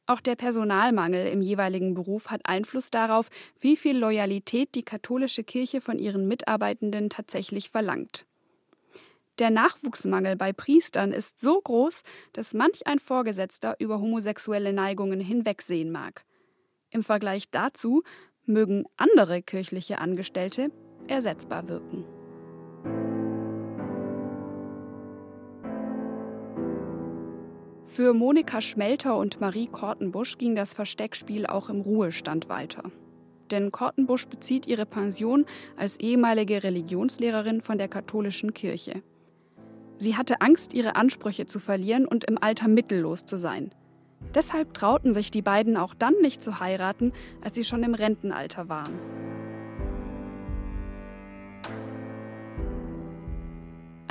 Auch 0.08 0.22
der 0.22 0.36
Personalmangel 0.36 1.28
im 1.28 1.44
jeweiligen 1.44 1.94
Beruf 1.94 2.32
hat 2.32 2.42
Einfluss 2.46 2.90
darauf, 2.90 3.30
wie 3.60 3.78
viel 3.78 3.96
Loyalität 3.96 4.74
die 4.74 4.82
katholische 4.82 5.44
Kirche 5.44 5.82
von 5.82 6.00
ihren 6.00 6.28
Mitarbeitenden 6.28 7.12
tatsächlich 7.12 7.70
verlangt. 7.70 8.26
Der 9.38 9.52
Nachwuchsmangel 9.52 10.36
bei 10.36 10.52
Priestern 10.52 11.12
ist 11.12 11.40
so 11.40 11.62
groß, 11.62 12.02
dass 12.34 12.56
manch 12.56 12.88
ein 12.88 12.98
Vorgesetzter 12.98 13.76
über 13.78 14.00
homosexuelle 14.00 14.74
Neigungen 14.74 15.20
hinwegsehen 15.20 15.92
mag. 15.92 16.26
Im 16.90 17.04
Vergleich 17.04 17.52
dazu 17.52 18.02
mögen 18.46 18.86
andere 18.98 19.44
kirchliche 19.44 20.00
Angestellte 20.00 20.72
ersetzbar 21.08 21.68
wirken. 21.68 22.23
Für 27.96 28.16
Monika 28.16 28.60
Schmelter 28.60 29.16
und 29.18 29.40
Marie 29.40 29.68
Kortenbusch 29.68 30.40
ging 30.40 30.56
das 30.56 30.74
Versteckspiel 30.74 31.46
auch 31.46 31.70
im 31.70 31.82
Ruhestand 31.82 32.50
weiter. 32.50 32.86
Denn 33.52 33.72
Kortenbusch 33.72 34.26
bezieht 34.26 34.66
ihre 34.66 34.88
Pension 34.88 35.46
als 35.78 36.00
ehemalige 36.00 36.64
Religionslehrerin 36.64 37.62
von 37.62 37.78
der 37.78 37.88
katholischen 37.88 38.56
Kirche. 38.56 39.04
Sie 40.00 40.18
hatte 40.18 40.42
Angst, 40.42 40.74
ihre 40.74 40.96
Ansprüche 40.96 41.46
zu 41.46 41.60
verlieren 41.60 42.08
und 42.08 42.24
im 42.24 42.42
Alter 42.42 42.68
mittellos 42.68 43.28
zu 43.28 43.38
sein. 43.38 43.76
Deshalb 44.34 44.74
trauten 44.74 45.14
sich 45.14 45.30
die 45.30 45.44
beiden 45.44 45.78
auch 45.78 45.94
dann 45.94 46.16
nicht 46.20 46.42
zu 46.42 46.60
heiraten, 46.60 47.12
als 47.42 47.54
sie 47.54 47.64
schon 47.64 47.84
im 47.84 47.94
Rentenalter 47.94 48.70
waren. 48.70 48.98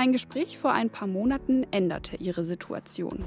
Ein 0.03 0.11
Gespräch 0.11 0.59
vor 0.59 0.73
ein 0.73 0.91
paar 0.91 1.07
Monaten 1.07 1.65
änderte 1.71 2.17
ihre 2.17 2.45
Situation. 2.45 3.25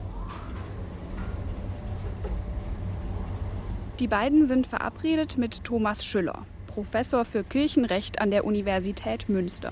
Die 4.00 4.10
beiden 4.10 4.46
sind 4.46 4.68
verabredet 4.68 5.38
mit 5.38 5.64
Thomas 5.64 6.06
Schüller, 6.06 6.46
Professor 6.68 7.24
für 7.24 7.46
Kirchenrecht 7.46 8.20
an 8.20 8.30
der 8.30 8.44
Universität 8.44 9.30
Münster. 9.30 9.72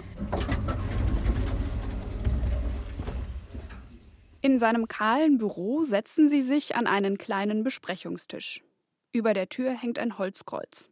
In 4.39 4.57
seinem 4.57 4.87
kahlen 4.87 5.39
Büro 5.39 5.83
setzen 5.83 6.29
sie 6.29 6.41
sich 6.41 6.77
an 6.77 6.87
einen 6.87 7.17
kleinen 7.17 7.65
Besprechungstisch. 7.65 8.63
Über 9.11 9.33
der 9.33 9.49
Tür 9.49 9.71
hängt 9.71 9.99
ein 9.99 10.17
Holzkreuz. 10.17 10.89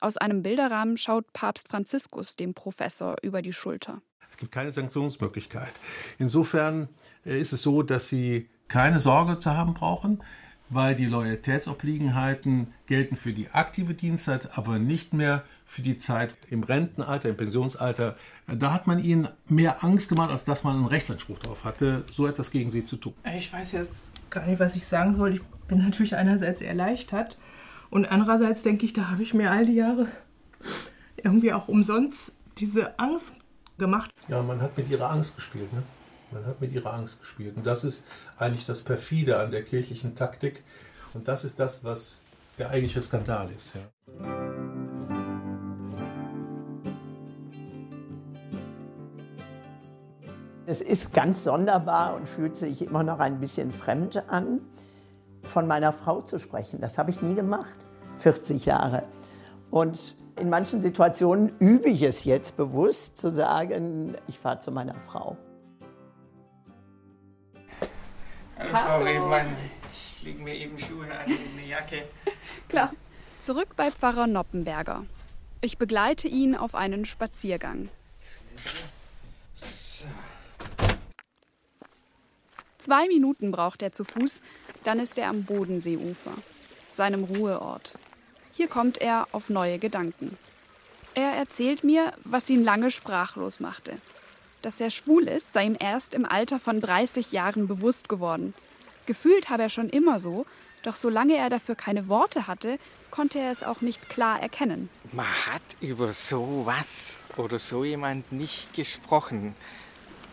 Aus 0.00 0.16
einem 0.16 0.42
Bilderrahmen 0.42 0.96
schaut 0.96 1.30
Papst 1.34 1.68
Franziskus 1.68 2.36
dem 2.36 2.54
Professor 2.54 3.16
über 3.20 3.42
die 3.42 3.52
Schulter. 3.52 4.00
Es 4.30 4.38
gibt 4.38 4.50
keine 4.50 4.72
Sanktionsmöglichkeit. 4.72 5.72
Insofern 6.18 6.88
äh, 7.26 7.38
ist 7.38 7.52
es 7.52 7.60
so, 7.60 7.82
dass 7.82 8.08
Sie 8.08 8.48
keine 8.68 9.00
Sorge 9.00 9.38
zu 9.38 9.50
haben 9.54 9.74
brauchen 9.74 10.22
weil 10.74 10.94
die 10.94 11.06
Loyalitätsobliegenheiten 11.06 12.68
gelten 12.86 13.16
für 13.16 13.32
die 13.32 13.50
aktive 13.50 13.94
Dienstzeit, 13.94 14.56
aber 14.56 14.78
nicht 14.78 15.12
mehr 15.12 15.44
für 15.66 15.82
die 15.82 15.98
Zeit 15.98 16.36
im 16.50 16.62
Rentenalter, 16.62 17.28
im 17.28 17.36
Pensionsalter. 17.36 18.16
Da 18.46 18.72
hat 18.72 18.86
man 18.86 18.98
ihnen 18.98 19.28
mehr 19.48 19.84
Angst 19.84 20.08
gemacht, 20.08 20.30
als 20.30 20.44
dass 20.44 20.64
man 20.64 20.76
einen 20.76 20.86
Rechtsanspruch 20.86 21.38
darauf 21.38 21.64
hatte, 21.64 22.04
so 22.10 22.26
etwas 22.26 22.50
gegen 22.50 22.70
sie 22.70 22.84
zu 22.84 22.96
tun. 22.96 23.14
Ich 23.36 23.52
weiß 23.52 23.72
jetzt 23.72 24.12
gar 24.30 24.46
nicht, 24.46 24.60
was 24.60 24.76
ich 24.76 24.86
sagen 24.86 25.14
soll. 25.14 25.34
Ich 25.34 25.42
bin 25.68 25.78
natürlich 25.78 26.16
einerseits 26.16 26.62
erleichtert 26.62 27.38
und 27.90 28.06
andererseits 28.10 28.62
denke 28.62 28.86
ich, 28.86 28.92
da 28.92 29.10
habe 29.10 29.22
ich 29.22 29.34
mir 29.34 29.50
all 29.50 29.66
die 29.66 29.74
Jahre 29.74 30.08
irgendwie 31.16 31.52
auch 31.52 31.68
umsonst 31.68 32.32
diese 32.58 32.98
Angst 32.98 33.34
gemacht. 33.78 34.10
Ja, 34.28 34.42
man 34.42 34.60
hat 34.60 34.76
mit 34.76 34.88
ihrer 34.88 35.10
Angst 35.10 35.36
gespielt. 35.36 35.72
Ne? 35.72 35.82
Man 36.32 36.46
hat 36.46 36.60
mit 36.60 36.72
ihrer 36.72 36.94
Angst 36.94 37.20
gespielt. 37.20 37.56
Und 37.56 37.66
das 37.66 37.84
ist 37.84 38.04
eigentlich 38.38 38.64
das 38.64 38.82
Perfide 38.82 39.38
an 39.38 39.50
der 39.50 39.62
kirchlichen 39.62 40.14
Taktik. 40.14 40.62
Und 41.12 41.28
das 41.28 41.44
ist 41.44 41.60
das, 41.60 41.84
was 41.84 42.20
der 42.58 42.70
eigentliche 42.70 43.02
Skandal 43.02 43.50
ist. 43.54 43.74
Ja. 43.74 43.80
Es 50.64 50.80
ist 50.80 51.12
ganz 51.12 51.44
sonderbar 51.44 52.14
und 52.14 52.26
fühlt 52.26 52.56
sich 52.56 52.80
immer 52.80 53.02
noch 53.02 53.18
ein 53.18 53.40
bisschen 53.40 53.70
fremd 53.70 54.22
an, 54.28 54.60
von 55.42 55.66
meiner 55.66 55.92
Frau 55.92 56.22
zu 56.22 56.38
sprechen. 56.38 56.80
Das 56.80 56.96
habe 56.96 57.10
ich 57.10 57.20
nie 57.20 57.34
gemacht, 57.34 57.76
40 58.20 58.64
Jahre. 58.64 59.02
Und 59.70 60.14
in 60.40 60.48
manchen 60.48 60.80
Situationen 60.80 61.52
übe 61.58 61.90
ich 61.90 62.02
es 62.02 62.24
jetzt 62.24 62.56
bewusst 62.56 63.18
zu 63.18 63.32
sagen, 63.32 64.14
ich 64.28 64.38
fahre 64.38 64.60
zu 64.60 64.70
meiner 64.70 64.94
Frau. 64.94 65.36
Hallo, 68.62 68.76
Frau 68.76 69.02
Rehmann. 69.02 69.56
Ich 70.16 70.22
lege 70.22 70.40
mir 70.40 70.54
eben 70.54 70.78
Schuhe 70.78 71.04
an 71.04 71.26
und 71.26 71.58
eine 71.58 71.66
Jacke. 71.66 72.04
Klar. 72.68 72.92
Zurück 73.40 73.70
bei 73.74 73.90
Pfarrer 73.90 74.28
Noppenberger. 74.28 75.04
Ich 75.60 75.78
begleite 75.78 76.28
ihn 76.28 76.54
auf 76.54 76.76
einen 76.76 77.04
Spaziergang. 77.04 77.88
Zwei 82.78 83.08
Minuten 83.08 83.50
braucht 83.50 83.82
er 83.82 83.92
zu 83.92 84.04
Fuß, 84.04 84.40
dann 84.84 85.00
ist 85.00 85.18
er 85.18 85.28
am 85.28 85.42
Bodenseeufer, 85.42 86.32
seinem 86.92 87.24
Ruheort. 87.24 87.94
Hier 88.52 88.68
kommt 88.68 88.98
er 88.98 89.26
auf 89.32 89.50
neue 89.50 89.80
Gedanken. 89.80 90.38
Er 91.14 91.32
erzählt 91.32 91.82
mir, 91.82 92.12
was 92.24 92.48
ihn 92.48 92.62
lange 92.62 92.92
sprachlos 92.92 93.58
machte. 93.58 93.96
Dass 94.62 94.80
er 94.80 94.90
schwul 94.90 95.24
ist, 95.28 95.52
sei 95.52 95.66
ihm 95.66 95.76
erst 95.78 96.14
im 96.14 96.24
Alter 96.24 96.58
von 96.58 96.80
30 96.80 97.32
Jahren 97.32 97.66
bewusst 97.66 98.08
geworden. 98.08 98.54
Gefühlt 99.06 99.50
habe 99.50 99.64
er 99.64 99.68
schon 99.68 99.88
immer 99.88 100.18
so, 100.18 100.46
doch 100.82 100.96
solange 100.96 101.36
er 101.36 101.50
dafür 101.50 101.74
keine 101.74 102.08
Worte 102.08 102.46
hatte, 102.46 102.78
konnte 103.10 103.38
er 103.38 103.52
es 103.52 103.62
auch 103.62 103.80
nicht 103.80 104.08
klar 104.08 104.40
erkennen. 104.40 104.88
Man 105.12 105.26
hat 105.26 105.62
über 105.80 106.12
so 106.12 106.62
was 106.64 107.22
oder 107.36 107.58
so 107.58 107.84
jemand 107.84 108.32
nicht 108.32 108.72
gesprochen. 108.72 109.54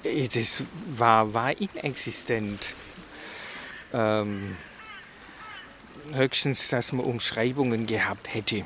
Das 0.04 0.64
war, 0.88 1.34
war 1.34 1.60
inexistent. 1.60 2.74
Ähm, 3.92 4.56
höchstens, 6.14 6.70
dass 6.70 6.92
man 6.94 7.06
Umschreibungen 7.06 7.86
gehabt 7.86 8.34
hätte. 8.34 8.66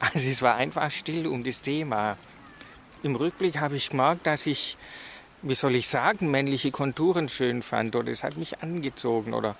Also 0.00 0.28
es 0.28 0.42
war 0.42 0.56
einfach 0.56 0.90
still 0.90 1.26
um 1.26 1.44
das 1.44 1.62
Thema. 1.62 2.16
Im 3.02 3.16
Rückblick 3.16 3.58
habe 3.58 3.76
ich 3.76 3.90
gemerkt, 3.90 4.28
dass 4.28 4.46
ich, 4.46 4.76
wie 5.42 5.54
soll 5.54 5.74
ich 5.74 5.88
sagen, 5.88 6.30
männliche 6.30 6.70
Konturen 6.70 7.28
schön 7.28 7.62
fand 7.62 7.96
oder 7.96 8.12
es 8.12 8.22
hat 8.22 8.36
mich 8.36 8.62
angezogen 8.62 9.34
oder 9.34 9.56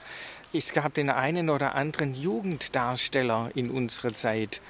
es 0.53 0.73
gab 0.73 0.95
den 0.95 1.11
einen 1.11 1.51
oder 1.51 1.75
anderen 1.75 2.15
Jugenddarsteller 2.15 3.51
in 3.55 3.71
unserer 3.71 4.15
Zeit, 4.15 4.61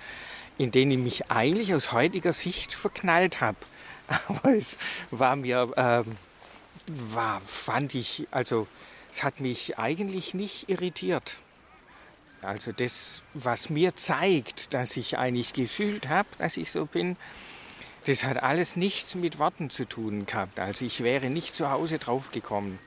in 0.56 0.70
den 0.70 0.90
ich 0.90 0.98
mich 0.98 1.30
eigentlich 1.30 1.74
aus 1.74 1.92
heutiger 1.92 2.32
Sicht 2.32 2.72
verknallt 2.72 3.42
habe. 3.42 3.58
Aber 4.28 4.54
es 4.54 4.78
war 5.10 5.36
mir, 5.36 5.70
ähm, 5.76 6.06
war, 6.86 7.42
fand 7.44 7.94
ich, 7.94 8.26
also 8.30 8.66
es 9.10 9.22
hat 9.22 9.40
mich 9.40 9.78
eigentlich 9.78 10.32
nicht 10.32 10.70
irritiert. 10.70 11.36
Also 12.40 12.72
das, 12.72 13.22
was 13.34 13.68
mir 13.68 13.96
zeigt, 13.96 14.72
dass 14.72 14.96
ich 14.96 15.18
eigentlich 15.18 15.52
gefühlt 15.52 16.08
habe, 16.08 16.28
dass 16.38 16.56
ich 16.56 16.70
so 16.70 16.86
bin, 16.86 17.16
das 18.04 18.24
hat 18.24 18.42
alles 18.42 18.76
nichts 18.76 19.14
mit 19.14 19.38
Worten 19.38 19.70
zu 19.70 19.84
tun 19.84 20.26
gehabt. 20.26 20.58
Also 20.58 20.84
ich 20.84 21.02
wäre 21.02 21.30
nicht 21.30 21.54
zu 21.54 21.70
Hause 21.70 21.98
draufgekommen. 21.98 22.78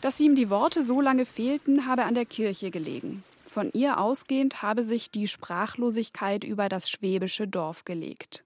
Dass 0.00 0.20
ihm 0.20 0.36
die 0.36 0.48
Worte 0.48 0.82
so 0.82 1.00
lange 1.00 1.26
fehlten, 1.26 1.86
habe 1.86 2.04
an 2.04 2.14
der 2.14 2.26
Kirche 2.26 2.70
gelegen. 2.70 3.24
Von 3.44 3.70
ihr 3.72 3.98
ausgehend 3.98 4.62
habe 4.62 4.82
sich 4.82 5.10
die 5.10 5.26
Sprachlosigkeit 5.26 6.44
über 6.44 6.68
das 6.68 6.88
schwäbische 6.90 7.48
Dorf 7.48 7.84
gelegt. 7.84 8.44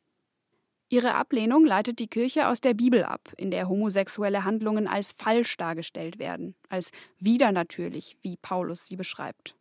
Ihre 0.88 1.14
Ablehnung 1.14 1.64
leitet 1.64 1.98
die 1.98 2.06
Kirche 2.06 2.48
aus 2.48 2.60
der 2.60 2.74
Bibel 2.74 3.02
ab, 3.02 3.32
in 3.36 3.50
der 3.50 3.68
homosexuelle 3.68 4.44
Handlungen 4.44 4.86
als 4.86 5.12
falsch 5.12 5.56
dargestellt 5.56 6.18
werden, 6.18 6.54
als 6.68 6.90
widernatürlich, 7.18 8.16
wie 8.20 8.36
Paulus 8.36 8.86
sie 8.86 8.96
beschreibt. 8.96 9.56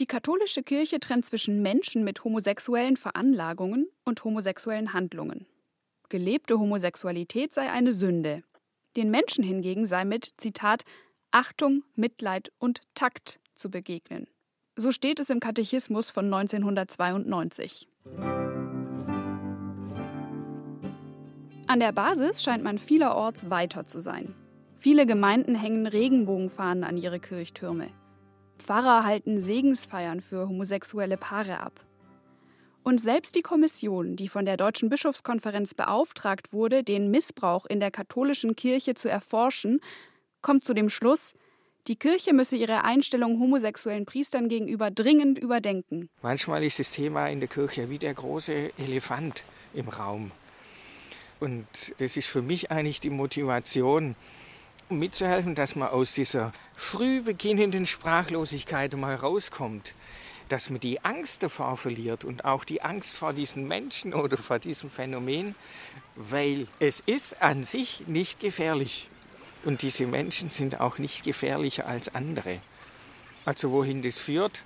Die 0.00 0.06
katholische 0.06 0.62
Kirche 0.62 0.98
trennt 0.98 1.26
zwischen 1.26 1.60
Menschen 1.60 2.04
mit 2.04 2.24
homosexuellen 2.24 2.96
Veranlagungen 2.96 3.86
und 4.02 4.24
homosexuellen 4.24 4.94
Handlungen. 4.94 5.44
Gelebte 6.08 6.58
Homosexualität 6.58 7.52
sei 7.52 7.70
eine 7.70 7.92
Sünde. 7.92 8.42
Den 8.96 9.10
Menschen 9.10 9.44
hingegen 9.44 9.86
sei 9.86 10.06
mit, 10.06 10.32
Zitat, 10.38 10.84
Achtung, 11.32 11.84
Mitleid 11.96 12.50
und 12.58 12.80
Takt 12.94 13.40
zu 13.54 13.70
begegnen. 13.70 14.26
So 14.74 14.90
steht 14.90 15.20
es 15.20 15.28
im 15.28 15.38
Katechismus 15.38 16.10
von 16.10 16.32
1992. 16.32 17.86
An 21.66 21.78
der 21.78 21.92
Basis 21.92 22.42
scheint 22.42 22.64
man 22.64 22.78
vielerorts 22.78 23.50
weiter 23.50 23.84
zu 23.84 24.00
sein. 24.00 24.34
Viele 24.78 25.04
Gemeinden 25.04 25.54
hängen 25.54 25.86
Regenbogenfahnen 25.86 26.84
an 26.84 26.96
ihre 26.96 27.20
Kirchtürme. 27.20 27.90
Pfarrer 28.60 29.04
halten 29.04 29.40
Segensfeiern 29.40 30.20
für 30.20 30.48
homosexuelle 30.48 31.16
Paare 31.16 31.60
ab. 31.60 31.84
Und 32.82 33.00
selbst 33.00 33.34
die 33.34 33.42
Kommission, 33.42 34.16
die 34.16 34.28
von 34.28 34.46
der 34.46 34.56
Deutschen 34.56 34.88
Bischofskonferenz 34.88 35.74
beauftragt 35.74 36.52
wurde, 36.52 36.82
den 36.82 37.10
Missbrauch 37.10 37.66
in 37.66 37.80
der 37.80 37.90
katholischen 37.90 38.56
Kirche 38.56 38.94
zu 38.94 39.08
erforschen, 39.08 39.80
kommt 40.40 40.64
zu 40.64 40.72
dem 40.72 40.88
Schluss, 40.88 41.34
die 41.88 41.96
Kirche 41.96 42.32
müsse 42.32 42.56
ihre 42.56 42.84
Einstellung 42.84 43.40
homosexuellen 43.40 44.06
Priestern 44.06 44.48
gegenüber 44.48 44.90
dringend 44.90 45.38
überdenken. 45.38 46.08
Manchmal 46.22 46.62
ist 46.62 46.78
das 46.78 46.90
Thema 46.90 47.28
in 47.28 47.40
der 47.40 47.48
Kirche 47.48 47.90
wie 47.90 47.98
der 47.98 48.14
große 48.14 48.72
Elefant 48.78 49.44
im 49.74 49.88
Raum. 49.88 50.30
Und 51.40 51.66
das 51.98 52.16
ist 52.16 52.28
für 52.28 52.42
mich 52.42 52.70
eigentlich 52.70 53.00
die 53.00 53.10
Motivation, 53.10 54.14
mitzuhelfen, 54.98 55.54
dass 55.54 55.76
man 55.76 55.88
aus 55.88 56.14
dieser 56.14 56.52
früh 56.74 57.22
beginnenden 57.22 57.86
Sprachlosigkeit 57.86 58.94
mal 58.94 59.14
rauskommt, 59.14 59.94
dass 60.48 60.70
man 60.70 60.80
die 60.80 61.04
Angst 61.04 61.42
davor 61.42 61.76
verliert 61.76 62.24
und 62.24 62.44
auch 62.44 62.64
die 62.64 62.82
Angst 62.82 63.16
vor 63.16 63.32
diesen 63.32 63.68
Menschen 63.68 64.14
oder 64.14 64.36
vor 64.36 64.58
diesem 64.58 64.90
Phänomen, 64.90 65.54
weil 66.16 66.66
es 66.80 67.00
ist 67.06 67.40
an 67.40 67.64
sich 67.64 68.06
nicht 68.06 68.40
gefährlich. 68.40 69.08
Und 69.64 69.82
diese 69.82 70.06
Menschen 70.06 70.50
sind 70.50 70.80
auch 70.80 70.98
nicht 70.98 71.22
gefährlicher 71.22 71.86
als 71.86 72.14
andere. 72.14 72.60
Also 73.44 73.70
wohin 73.70 74.02
das 74.02 74.18
führt, 74.18 74.62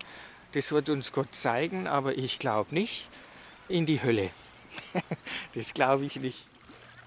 das 0.52 0.72
wird 0.72 0.88
uns 0.88 1.12
Gott 1.12 1.34
zeigen, 1.34 1.86
aber 1.86 2.16
ich 2.16 2.38
glaube 2.38 2.74
nicht 2.74 3.08
in 3.68 3.86
die 3.86 4.02
Hölle. 4.02 4.30
das 5.54 5.74
glaube 5.74 6.04
ich 6.04 6.16
nicht. 6.16 6.46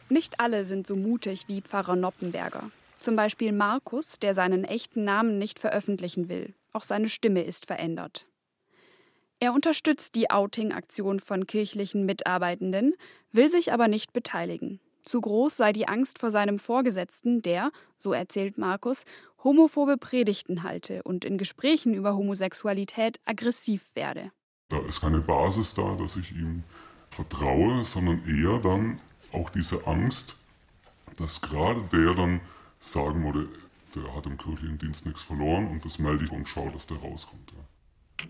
Nicht 0.09 0.39
alle 0.39 0.65
sind 0.65 0.87
so 0.87 0.95
mutig 0.95 1.45
wie 1.47 1.61
Pfarrer 1.61 1.95
Noppenberger. 1.95 2.71
Zum 3.07 3.15
Beispiel 3.15 3.53
Markus, 3.53 4.19
der 4.19 4.33
seinen 4.33 4.65
echten 4.65 5.05
Namen 5.05 5.37
nicht 5.37 5.59
veröffentlichen 5.59 6.27
will. 6.27 6.53
Auch 6.73 6.83
seine 6.83 7.07
Stimme 7.07 7.41
ist 7.41 7.65
verändert. 7.65 8.27
Er 9.39 9.53
unterstützt 9.53 10.15
die 10.15 10.29
Outing-Aktion 10.29 11.21
von 11.21 11.47
kirchlichen 11.47 12.05
Mitarbeitenden, 12.05 12.95
will 13.31 13.47
sich 13.47 13.71
aber 13.71 13.87
nicht 13.87 14.11
beteiligen. 14.11 14.81
Zu 15.05 15.21
groß 15.21 15.55
sei 15.55 15.71
die 15.71 15.87
Angst 15.87 16.19
vor 16.19 16.31
seinem 16.31 16.59
Vorgesetzten, 16.59 17.41
der, 17.41 17.71
so 17.97 18.11
erzählt 18.11 18.57
Markus, 18.57 19.05
homophobe 19.41 19.95
Predigten 19.95 20.63
halte 20.63 21.01
und 21.03 21.23
in 21.23 21.37
Gesprächen 21.37 21.93
über 21.93 22.13
Homosexualität 22.13 23.21
aggressiv 23.23 23.85
werde. 23.95 24.33
Da 24.67 24.79
ist 24.79 24.99
keine 24.99 25.21
Basis 25.21 25.73
da, 25.73 25.95
dass 25.95 26.17
ich 26.17 26.33
ihm 26.33 26.65
vertraue, 27.11 27.85
sondern 27.85 28.21
eher 28.27 28.59
dann 28.59 28.99
auch 29.31 29.49
diese 29.49 29.87
Angst, 29.87 30.35
dass 31.17 31.41
gerade 31.41 31.87
der 31.93 32.13
dann 32.13 32.41
sagen 32.79 33.23
würde, 33.23 33.49
der 33.95 34.15
hat 34.15 34.25
im 34.25 34.37
kirchlichen 34.37 34.77
Dienst 34.77 35.05
nichts 35.05 35.21
verloren 35.21 35.67
und 35.67 35.85
das 35.85 35.99
melde 35.99 36.25
ich 36.25 36.31
und 36.31 36.47
schaue, 36.47 36.71
dass 36.71 36.87
der 36.87 36.97
rauskommt. 36.97 37.51
Ja. 37.51 38.27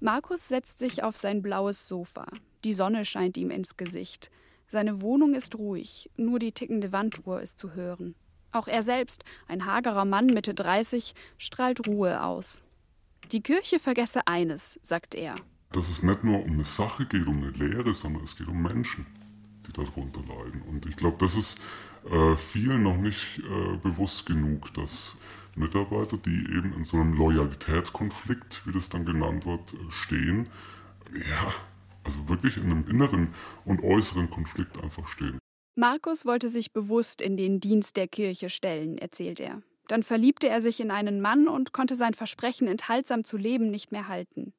Markus 0.00 0.46
setzt 0.46 0.78
sich 0.78 1.02
auf 1.02 1.16
sein 1.16 1.42
blaues 1.42 1.88
Sofa. 1.88 2.26
Die 2.64 2.72
Sonne 2.72 3.04
scheint 3.04 3.36
ihm 3.36 3.50
ins 3.50 3.76
Gesicht. 3.76 4.30
Seine 4.68 5.00
Wohnung 5.00 5.34
ist 5.34 5.56
ruhig, 5.56 6.10
nur 6.16 6.38
die 6.38 6.52
tickende 6.52 6.92
Wanduhr 6.92 7.40
ist 7.40 7.58
zu 7.58 7.74
hören. 7.74 8.14
Auch 8.52 8.68
er 8.68 8.82
selbst, 8.82 9.24
ein 9.46 9.66
hagerer 9.66 10.04
Mann 10.04 10.26
Mitte 10.26 10.54
30, 10.54 11.14
strahlt 11.36 11.86
Ruhe 11.88 12.22
aus. 12.22 12.62
Die 13.32 13.42
Kirche 13.42 13.78
vergesse 13.78 14.26
eines, 14.26 14.78
sagt 14.82 15.14
er, 15.14 15.34
dass 15.72 15.88
es 15.88 16.02
nicht 16.02 16.24
nur 16.24 16.42
um 16.42 16.52
eine 16.52 16.64
Sache 16.64 17.04
geht, 17.06 17.26
um 17.26 17.42
eine 17.42 17.50
Lehre, 17.50 17.94
sondern 17.94 18.24
es 18.24 18.36
geht 18.36 18.48
um 18.48 18.62
Menschen, 18.62 19.06
die 19.66 19.72
darunter 19.72 20.20
leiden. 20.20 20.62
Und 20.62 20.86
ich 20.86 20.96
glaube, 20.96 21.18
das 21.18 21.34
ist 21.34 21.60
äh, 22.10 22.36
vielen 22.36 22.82
noch 22.82 22.96
nicht 22.96 23.38
äh, 23.38 23.76
bewusst 23.76 24.26
genug, 24.26 24.72
dass 24.74 25.16
Mitarbeiter, 25.56 26.16
die 26.16 26.38
eben 26.56 26.72
in 26.74 26.84
so 26.84 26.96
einem 26.96 27.14
Loyalitätskonflikt, 27.14 28.66
wie 28.66 28.72
das 28.72 28.88
dann 28.88 29.04
genannt 29.04 29.46
wird, 29.46 29.74
äh, 29.74 29.90
stehen, 29.90 30.48
ja, 31.12 31.52
also 32.04 32.28
wirklich 32.28 32.56
in 32.56 32.64
einem 32.64 32.88
inneren 32.88 33.34
und 33.64 33.82
äußeren 33.82 34.30
Konflikt 34.30 34.76
einfach 34.82 35.06
stehen. 35.08 35.38
Markus 35.74 36.26
wollte 36.26 36.48
sich 36.48 36.72
bewusst 36.72 37.20
in 37.20 37.36
den 37.36 37.60
Dienst 37.60 37.96
der 37.96 38.08
Kirche 38.08 38.48
stellen, 38.48 38.98
erzählt 38.98 39.40
er. 39.40 39.62
Dann 39.86 40.02
verliebte 40.02 40.48
er 40.48 40.60
sich 40.60 40.80
in 40.80 40.90
einen 40.90 41.20
Mann 41.20 41.48
und 41.48 41.72
konnte 41.72 41.94
sein 41.94 42.14
Versprechen, 42.14 42.68
enthaltsam 42.68 43.24
zu 43.24 43.36
leben, 43.36 43.70
nicht 43.70 43.92
mehr 43.92 44.08
halten. 44.08 44.52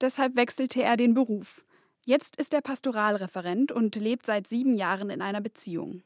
Deshalb 0.00 0.36
wechselte 0.36 0.82
er 0.82 0.96
den 0.96 1.14
Beruf. 1.14 1.64
Jetzt 2.06 2.36
ist 2.36 2.54
er 2.54 2.62
Pastoralreferent 2.62 3.70
und 3.70 3.94
lebt 3.96 4.26
seit 4.26 4.48
sieben 4.48 4.74
Jahren 4.74 5.10
in 5.10 5.20
einer 5.20 5.40
Beziehung. 5.40 6.02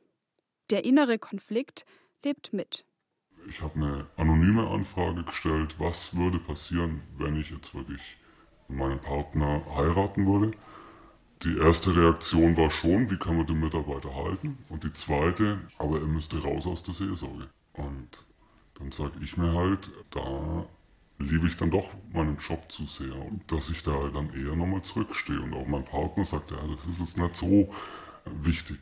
Der 0.71 0.85
innere 0.85 1.19
Konflikt 1.19 1.85
lebt 2.25 2.53
mit. 2.53 2.85
Ich 3.49 3.61
habe 3.61 3.75
eine 3.75 4.07
anonyme 4.17 4.67
Anfrage 4.67 5.23
gestellt, 5.23 5.75
was 5.79 6.17
würde 6.17 6.39
passieren, 6.39 7.03
wenn 7.19 7.39
ich 7.39 7.51
jetzt 7.51 7.75
wirklich 7.75 8.17
meinen 8.69 8.99
Partner 8.99 9.63
heiraten 9.75 10.27
würde. 10.27 10.57
Die 11.43 11.59
erste 11.59 11.95
Reaktion 11.95 12.57
war 12.57 12.71
schon, 12.71 13.11
wie 13.11 13.19
kann 13.19 13.37
man 13.37 13.47
den 13.47 13.61
Mitarbeiter 13.61 14.15
halten? 14.15 14.57
Und 14.71 14.85
die 14.85 14.93
zweite, 14.95 15.61
aber 15.79 16.01
er 16.01 16.07
müsste 16.07 16.43
raus 16.43 16.67
aus 16.67 16.83
der 16.83 16.95
Seelsorge. 16.95 17.51
Und 17.75 18.25
dann 18.79 18.91
sage 18.91 19.13
ich 19.23 19.37
mir 19.37 19.53
halt, 19.53 19.91
da 20.11 20.67
liebe 21.19 21.47
ich 21.47 21.57
dann 21.59 21.71
doch 21.71 21.91
meinen 22.13 22.39
Job 22.39 22.71
zu 22.73 22.87
sehr 22.87 23.15
und 23.15 23.41
dass 23.53 23.69
ich 23.69 23.83
da 23.83 24.09
dann 24.09 24.33
eher 24.33 24.57
nochmal 24.57 24.83
zurückstehe. 24.83 25.41
Und 25.41 25.53
auch 25.53 25.67
mein 25.67 25.85
Partner 25.85 26.25
sagt, 26.25 26.51
ja, 26.51 26.57
das 26.57 26.87
ist 26.87 27.01
jetzt 27.01 27.19
nicht 27.19 27.37
so 27.37 27.69
wichtig. 28.25 28.79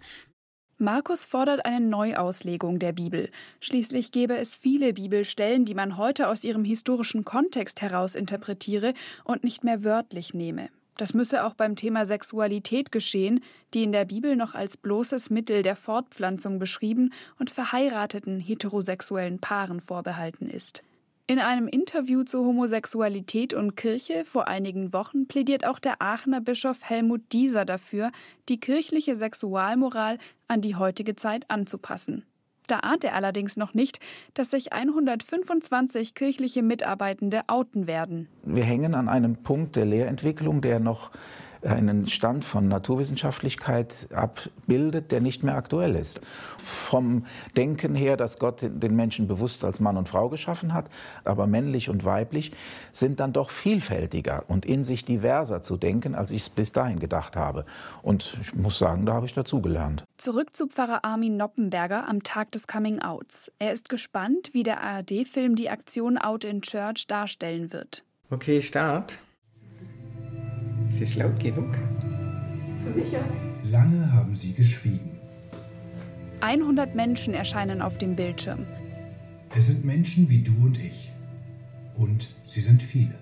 Markus 0.83 1.25
fordert 1.25 1.65
eine 1.65 1.79
Neuauslegung 1.79 2.81
der 2.81 2.91
Bibel. 2.91 3.31
Schließlich 3.61 4.11
gäbe 4.11 4.37
es 4.37 4.57
viele 4.57 4.93
Bibelstellen, 4.93 5.65
die 5.65 5.75
man 5.75 5.97
heute 5.97 6.27
aus 6.27 6.43
ihrem 6.43 6.65
historischen 6.65 7.25
Kontext 7.25 7.83
heraus 7.83 8.17
interpretiere 8.17 8.93
und 9.23 9.45
nicht 9.45 9.63
mehr 9.63 9.85
wörtlich 9.85 10.35
nehme. 10.35 10.71
Das 10.97 11.15
müsse 11.15 11.45
auch 11.45 11.55
beim 11.55 11.77
Thema 11.77 12.05
Sexualität 12.05 12.91
geschehen, 12.91 13.45
die 13.75 13.85
in 13.85 13.93
der 13.93 14.07
Bibel 14.07 14.35
noch 14.35 14.57
als 14.57 14.77
bloßes 14.77 15.31
Mittel 15.31 15.63
der 15.63 15.77
Fortpflanzung 15.77 16.59
beschrieben 16.59 17.13
und 17.39 17.49
verheirateten 17.49 18.41
heterosexuellen 18.41 19.39
Paaren 19.39 19.81
vorbehalten 19.81 20.51
ist. 20.51 20.83
In 21.29 21.39
einem 21.39 21.69
Interview 21.69 22.25
zu 22.25 22.45
Homosexualität 22.45 23.55
und 23.55 23.77
Kirche 23.77 24.25
vor 24.25 24.49
einigen 24.49 24.93
Wochen 24.93 25.29
plädiert 25.29 25.65
auch 25.65 25.79
der 25.79 26.03
Aachener 26.03 26.41
Bischof 26.41 26.83
Helmut 26.83 27.21
Dieser 27.33 27.65
dafür, 27.65 28.11
die 28.49 28.59
kirchliche 28.59 29.15
Sexualmoral 29.15 30.19
an 30.49 30.61
die 30.63 30.75
heutige 30.75 31.15
Zeit 31.15 31.49
anzupassen. 31.49 32.25
Da 32.67 32.81
ahnt 32.81 33.05
er 33.05 33.15
allerdings 33.15 33.57
noch 33.57 33.73
nicht, 33.73 34.01
dass 34.35 34.51
sich 34.51 34.73
125 34.73 36.15
kirchliche 36.15 36.63
Mitarbeitende 36.63 37.43
outen 37.47 37.87
werden. 37.87 38.29
Wir 38.45 38.65
hängen 38.65 38.95
an 38.95 39.09
einem 39.09 39.37
Punkt 39.37 39.77
der 39.77 39.85
Lehrentwicklung, 39.85 40.61
der 40.61 40.81
noch 40.81 41.13
einen 41.65 42.07
Stand 42.09 42.45
von 42.45 42.69
Naturwissenschaftlichkeit 42.69 44.09
abbildet, 44.13 45.13
der 45.13 45.21
nicht 45.21 45.43
mehr 45.43 45.57
aktuell 45.57 45.95
ist. 45.95 46.21
Vom 46.59 47.27
Denken 47.57 47.95
her, 47.95 48.17
dass 48.17 48.39
Gott 48.39 48.61
den 48.63 48.97
Menschen 48.97 49.29
bewusst 49.29 49.65
als 49.65 49.81
Mann 49.81 49.97
und 49.97 50.09
Frau 50.09 50.29
geschaffen 50.29 50.75
hat, 50.75 50.89
aber 51.25 51.47
männlich 51.47 51.89
und 51.89 52.05
weiblich 52.05 52.53
sind 52.93 53.21
dann 53.21 53.33
doch 53.33 53.51
vielfältiger 53.51 54.45
und 54.49 54.67
in 54.67 54.85
sich 54.85 55.05
diverser 55.05 55.63
zu 55.63 55.77
denken, 55.77 56.15
als 56.15 56.31
ich 56.31 56.43
es 56.43 56.51
bis 56.51 56.73
dahin 56.73 56.99
gedacht 56.99 57.37
habe. 57.37 57.65
Und 58.03 58.37
ich 58.41 58.55
muss 58.55 58.79
sagen, 58.79 59.07
da 59.07 59.15
habe 59.15 59.27
ich 59.27 59.35
dazugelernt. 59.35 60.05
Zurück 60.17 60.55
zu 60.55 60.67
Pfarrer 60.67 61.05
Armin 61.05 61.37
Noppenberger 61.37 62.09
am 62.09 62.23
Tag 62.23 62.53
des 62.53 62.67
Coming-Outs. 62.67 63.53
Er 63.59 63.73
ist 63.73 63.89
gespannt, 63.89 64.51
wie 64.53 64.63
der 64.63 64.81
ARD-Film 64.83 65.57
die 65.57 65.71
Aktion 65.71 66.19
Out 66.19 66.45
in 66.45 66.63
Church 66.63 67.07
darstellen 67.07 67.73
wird. 67.73 68.05
Okay, 68.31 68.63
Start. 68.63 69.19
Ist 70.93 71.01
es 71.01 71.15
laut 71.15 71.41
genug? 71.41 71.75
Für 72.85 72.91
mich 72.91 73.11
ja. 73.11 73.25
Lange 73.65 74.13
haben 74.13 74.35
sie 74.35 74.53
geschwiegen. 74.53 75.19
100 76.43 76.95
Menschen 76.95 77.33
erscheinen 77.33 77.81
auf 77.81 77.97
dem 77.97 78.15
Bildschirm. 78.15 78.67
Es 79.57 79.69
sind 79.69 79.87
Menschen 79.87 80.29
wie 80.29 80.43
du 80.43 80.53
und 80.63 80.79
ich. 80.79 81.11
Und 81.95 82.29
sie 82.45 82.61
sind 82.61 82.83
viele. 82.83 83.19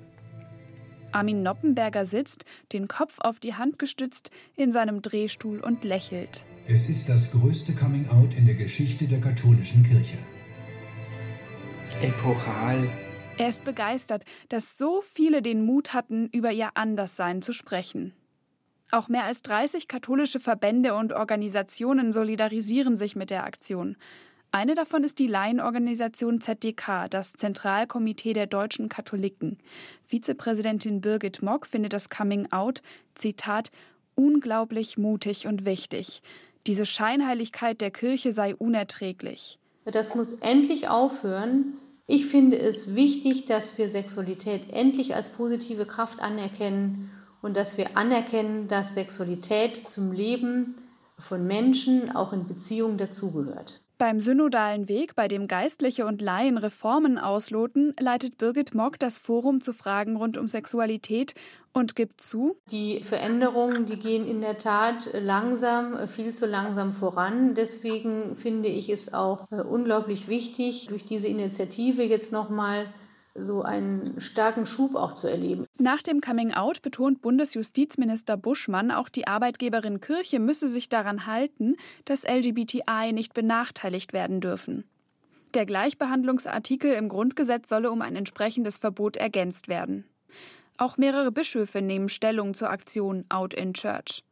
Armin 1.12 1.44
Noppenberger 1.44 2.06
sitzt, 2.06 2.44
den 2.72 2.88
Kopf 2.88 3.18
auf 3.20 3.38
die 3.38 3.54
Hand 3.54 3.78
gestützt, 3.78 4.32
in 4.56 4.72
seinem 4.72 5.00
Drehstuhl 5.00 5.60
und 5.60 5.84
lächelt. 5.84 6.44
Es 6.66 6.88
ist 6.88 7.08
das 7.08 7.30
größte 7.30 7.74
Coming-out 7.74 8.34
in 8.36 8.46
der 8.46 8.56
Geschichte 8.56 9.06
der 9.06 9.20
katholischen 9.20 9.84
Kirche. 9.84 10.18
Epochal. 12.02 12.88
Er 13.40 13.48
ist 13.48 13.64
begeistert, 13.64 14.26
dass 14.50 14.76
so 14.76 15.00
viele 15.00 15.40
den 15.40 15.64
Mut 15.64 15.94
hatten, 15.94 16.28
über 16.30 16.52
ihr 16.52 16.72
Anderssein 16.74 17.40
zu 17.40 17.54
sprechen. 17.54 18.12
Auch 18.90 19.08
mehr 19.08 19.24
als 19.24 19.40
30 19.40 19.88
katholische 19.88 20.38
Verbände 20.38 20.94
und 20.94 21.14
Organisationen 21.14 22.12
solidarisieren 22.12 22.98
sich 22.98 23.16
mit 23.16 23.30
der 23.30 23.44
Aktion. 23.44 23.96
Eine 24.52 24.74
davon 24.74 25.04
ist 25.04 25.18
die 25.18 25.26
Laienorganisation 25.26 26.42
ZDK, 26.42 27.08
das 27.08 27.32
Zentralkomitee 27.32 28.34
der 28.34 28.46
deutschen 28.46 28.90
Katholiken. 28.90 29.56
Vizepräsidentin 30.06 31.00
Birgit 31.00 31.40
Mock 31.40 31.66
findet 31.66 31.94
das 31.94 32.10
Coming 32.10 32.52
Out, 32.52 32.82
Zitat, 33.14 33.70
unglaublich 34.16 34.98
mutig 34.98 35.46
und 35.46 35.64
wichtig. 35.64 36.20
Diese 36.66 36.84
Scheinheiligkeit 36.84 37.80
der 37.80 37.90
Kirche 37.90 38.32
sei 38.32 38.54
unerträglich. 38.54 39.58
Das 39.86 40.14
muss 40.14 40.34
endlich 40.34 40.88
aufhören. 40.88 41.78
Ich 42.12 42.26
finde 42.26 42.58
es 42.58 42.96
wichtig, 42.96 43.44
dass 43.44 43.78
wir 43.78 43.88
Sexualität 43.88 44.72
endlich 44.72 45.14
als 45.14 45.28
positive 45.28 45.86
Kraft 45.86 46.18
anerkennen 46.18 47.08
und 47.40 47.56
dass 47.56 47.78
wir 47.78 47.96
anerkennen, 47.96 48.66
dass 48.66 48.94
Sexualität 48.94 49.86
zum 49.86 50.10
Leben 50.10 50.74
von 51.16 51.46
Menschen 51.46 52.10
auch 52.16 52.32
in 52.32 52.48
Beziehungen 52.48 52.98
dazugehört. 52.98 53.79
Beim 54.00 54.18
synodalen 54.18 54.88
Weg, 54.88 55.14
bei 55.14 55.28
dem 55.28 55.46
Geistliche 55.46 56.06
und 56.06 56.22
Laien 56.22 56.56
Reformen 56.56 57.18
ausloten, 57.18 57.94
leitet 58.00 58.38
Birgit 58.38 58.74
Mock 58.74 58.98
das 58.98 59.18
Forum 59.18 59.60
zu 59.60 59.74
Fragen 59.74 60.16
rund 60.16 60.38
um 60.38 60.48
Sexualität 60.48 61.34
und 61.74 61.96
gibt 61.96 62.22
zu, 62.22 62.56
die 62.70 63.02
Veränderungen, 63.02 63.84
die 63.84 63.98
gehen 63.98 64.26
in 64.26 64.40
der 64.40 64.56
Tat 64.56 65.10
langsam, 65.12 66.08
viel 66.08 66.32
zu 66.32 66.46
langsam 66.46 66.94
voran. 66.94 67.54
Deswegen 67.54 68.34
finde 68.36 68.70
ich 68.70 68.88
es 68.88 69.12
auch 69.12 69.46
äh, 69.52 69.56
unglaublich 69.56 70.28
wichtig, 70.28 70.86
durch 70.86 71.04
diese 71.04 71.28
Initiative 71.28 72.02
jetzt 72.02 72.32
nochmal 72.32 72.86
so 73.34 73.62
einen 73.62 74.20
starken 74.20 74.66
Schub 74.66 74.94
auch 74.94 75.12
zu 75.12 75.28
erleben. 75.28 75.66
Nach 75.78 76.02
dem 76.02 76.20
Coming-out 76.20 76.82
betont 76.82 77.22
Bundesjustizminister 77.22 78.36
Buschmann, 78.36 78.90
auch 78.90 79.08
die 79.08 79.26
Arbeitgeberin 79.26 80.00
Kirche 80.00 80.38
müsse 80.38 80.68
sich 80.68 80.88
daran 80.88 81.26
halten, 81.26 81.76
dass 82.04 82.24
LGBTI 82.24 83.12
nicht 83.12 83.34
benachteiligt 83.34 84.12
werden 84.12 84.40
dürfen. 84.40 84.84
Der 85.54 85.66
Gleichbehandlungsartikel 85.66 86.92
im 86.92 87.08
Grundgesetz 87.08 87.68
solle 87.68 87.90
um 87.90 88.02
ein 88.02 88.14
entsprechendes 88.14 88.78
Verbot 88.78 89.16
ergänzt 89.16 89.68
werden. 89.68 90.04
Auch 90.76 90.96
mehrere 90.96 91.32
Bischöfe 91.32 91.82
nehmen 91.82 92.08
Stellung 92.08 92.54
zur 92.54 92.70
Aktion 92.70 93.24
Out 93.28 93.52
in 93.54 93.74
Church. 93.74 94.22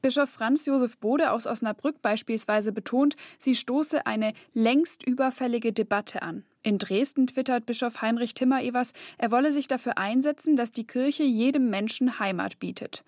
Bischof 0.00 0.30
Franz 0.30 0.64
Josef 0.64 0.96
Bode 0.96 1.30
aus 1.30 1.46
Osnabrück 1.46 2.00
beispielsweise 2.00 2.72
betont, 2.72 3.16
sie 3.38 3.54
stoße 3.54 4.06
eine 4.06 4.32
längst 4.54 5.06
überfällige 5.06 5.72
Debatte 5.72 6.22
an. 6.22 6.44
In 6.62 6.78
Dresden 6.78 7.26
twittert 7.26 7.64
Bischof 7.64 8.02
Heinrich 8.02 8.34
Timmer-Evers, 8.34 8.92
er 9.16 9.30
wolle 9.30 9.50
sich 9.50 9.66
dafür 9.66 9.96
einsetzen, 9.96 10.56
dass 10.56 10.72
die 10.72 10.86
Kirche 10.86 11.22
jedem 11.22 11.70
Menschen 11.70 12.18
Heimat 12.18 12.58
bietet. 12.58 13.02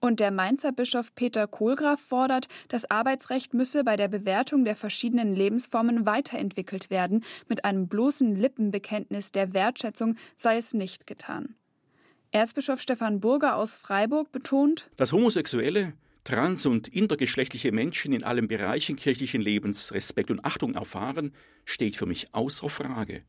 Und 0.00 0.20
der 0.20 0.30
Mainzer 0.30 0.72
Bischof 0.72 1.14
Peter 1.14 1.46
Kohlgraf 1.46 2.00
fordert, 2.00 2.48
das 2.68 2.90
Arbeitsrecht 2.90 3.54
müsse 3.54 3.84
bei 3.84 3.96
der 3.96 4.08
Bewertung 4.08 4.64
der 4.64 4.76
verschiedenen 4.76 5.34
Lebensformen 5.34 6.04
weiterentwickelt 6.04 6.90
werden. 6.90 7.24
Mit 7.48 7.64
einem 7.64 7.88
bloßen 7.88 8.36
Lippenbekenntnis 8.36 9.32
der 9.32 9.54
Wertschätzung 9.54 10.16
sei 10.36 10.56
es 10.56 10.74
nicht 10.74 11.06
getan. 11.06 11.54
Erzbischof 12.32 12.80
Stefan 12.80 13.20
Burger 13.20 13.56
aus 13.56 13.78
Freiburg 13.78 14.30
betont, 14.32 14.90
dass 14.96 15.12
Homosexuelle 15.12 15.94
trans- 16.26 16.66
und 16.66 16.88
intergeschlechtliche 16.88 17.72
Menschen 17.72 18.12
in 18.12 18.24
allen 18.24 18.48
Bereichen 18.48 18.96
kirchlichen 18.96 19.40
Lebens 19.40 19.92
Respekt 19.92 20.30
und 20.30 20.44
Achtung 20.44 20.74
erfahren, 20.74 21.32
steht 21.64 21.96
für 21.96 22.06
mich 22.06 22.34
außer 22.34 22.68
Frage. 22.68 23.22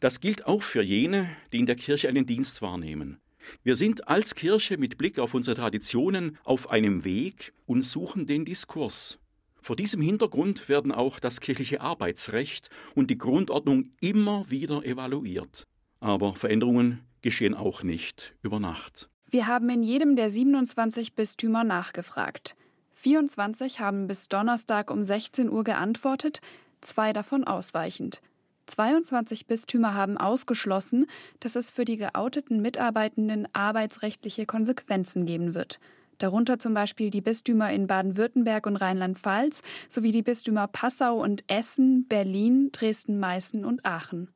Das 0.00 0.20
gilt 0.20 0.46
auch 0.46 0.62
für 0.62 0.82
jene, 0.82 1.28
die 1.52 1.58
in 1.58 1.66
der 1.66 1.74
Kirche 1.74 2.08
einen 2.08 2.26
Dienst 2.26 2.62
wahrnehmen. 2.62 3.18
Wir 3.64 3.76
sind 3.76 4.08
als 4.08 4.34
Kirche 4.34 4.76
mit 4.76 4.98
Blick 4.98 5.18
auf 5.18 5.34
unsere 5.34 5.56
Traditionen 5.56 6.38
auf 6.44 6.70
einem 6.70 7.04
Weg 7.04 7.52
und 7.66 7.84
suchen 7.84 8.26
den 8.26 8.44
Diskurs. 8.44 9.18
Vor 9.60 9.74
diesem 9.74 10.00
Hintergrund 10.00 10.68
werden 10.68 10.92
auch 10.92 11.18
das 11.18 11.40
kirchliche 11.40 11.80
Arbeitsrecht 11.80 12.70
und 12.94 13.10
die 13.10 13.18
Grundordnung 13.18 13.90
immer 14.00 14.48
wieder 14.48 14.84
evaluiert. 14.84 15.66
Aber 16.00 16.36
Veränderungen 16.36 17.00
geschehen 17.22 17.54
auch 17.54 17.82
nicht 17.82 18.34
über 18.42 18.60
Nacht. 18.60 19.08
Wir 19.30 19.46
haben 19.46 19.68
in 19.68 19.82
jedem 19.82 20.16
der 20.16 20.30
27 20.30 21.14
Bistümer 21.14 21.62
nachgefragt. 21.62 22.56
24 22.94 23.78
haben 23.78 24.06
bis 24.06 24.28
Donnerstag 24.28 24.90
um 24.90 25.02
16 25.02 25.50
Uhr 25.50 25.64
geantwortet, 25.64 26.40
zwei 26.80 27.12
davon 27.12 27.44
ausweichend. 27.44 28.22
22 28.68 29.46
Bistümer 29.46 29.92
haben 29.92 30.16
ausgeschlossen, 30.16 31.06
dass 31.40 31.56
es 31.56 31.70
für 31.70 31.84
die 31.84 31.98
geouteten 31.98 32.62
Mitarbeitenden 32.62 33.46
arbeitsrechtliche 33.52 34.46
Konsequenzen 34.46 35.26
geben 35.26 35.52
wird. 35.54 35.78
Darunter 36.16 36.58
zum 36.58 36.72
Beispiel 36.72 37.10
die 37.10 37.20
Bistümer 37.20 37.70
in 37.70 37.86
Baden-Württemberg 37.86 38.66
und 38.66 38.76
Rheinland-Pfalz 38.76 39.60
sowie 39.90 40.10
die 40.10 40.22
Bistümer 40.22 40.68
Passau 40.68 41.22
und 41.22 41.44
Essen, 41.48 42.06
Berlin, 42.08 42.70
Dresden-Meißen 42.72 43.66
und 43.66 43.84
Aachen. 43.84 44.28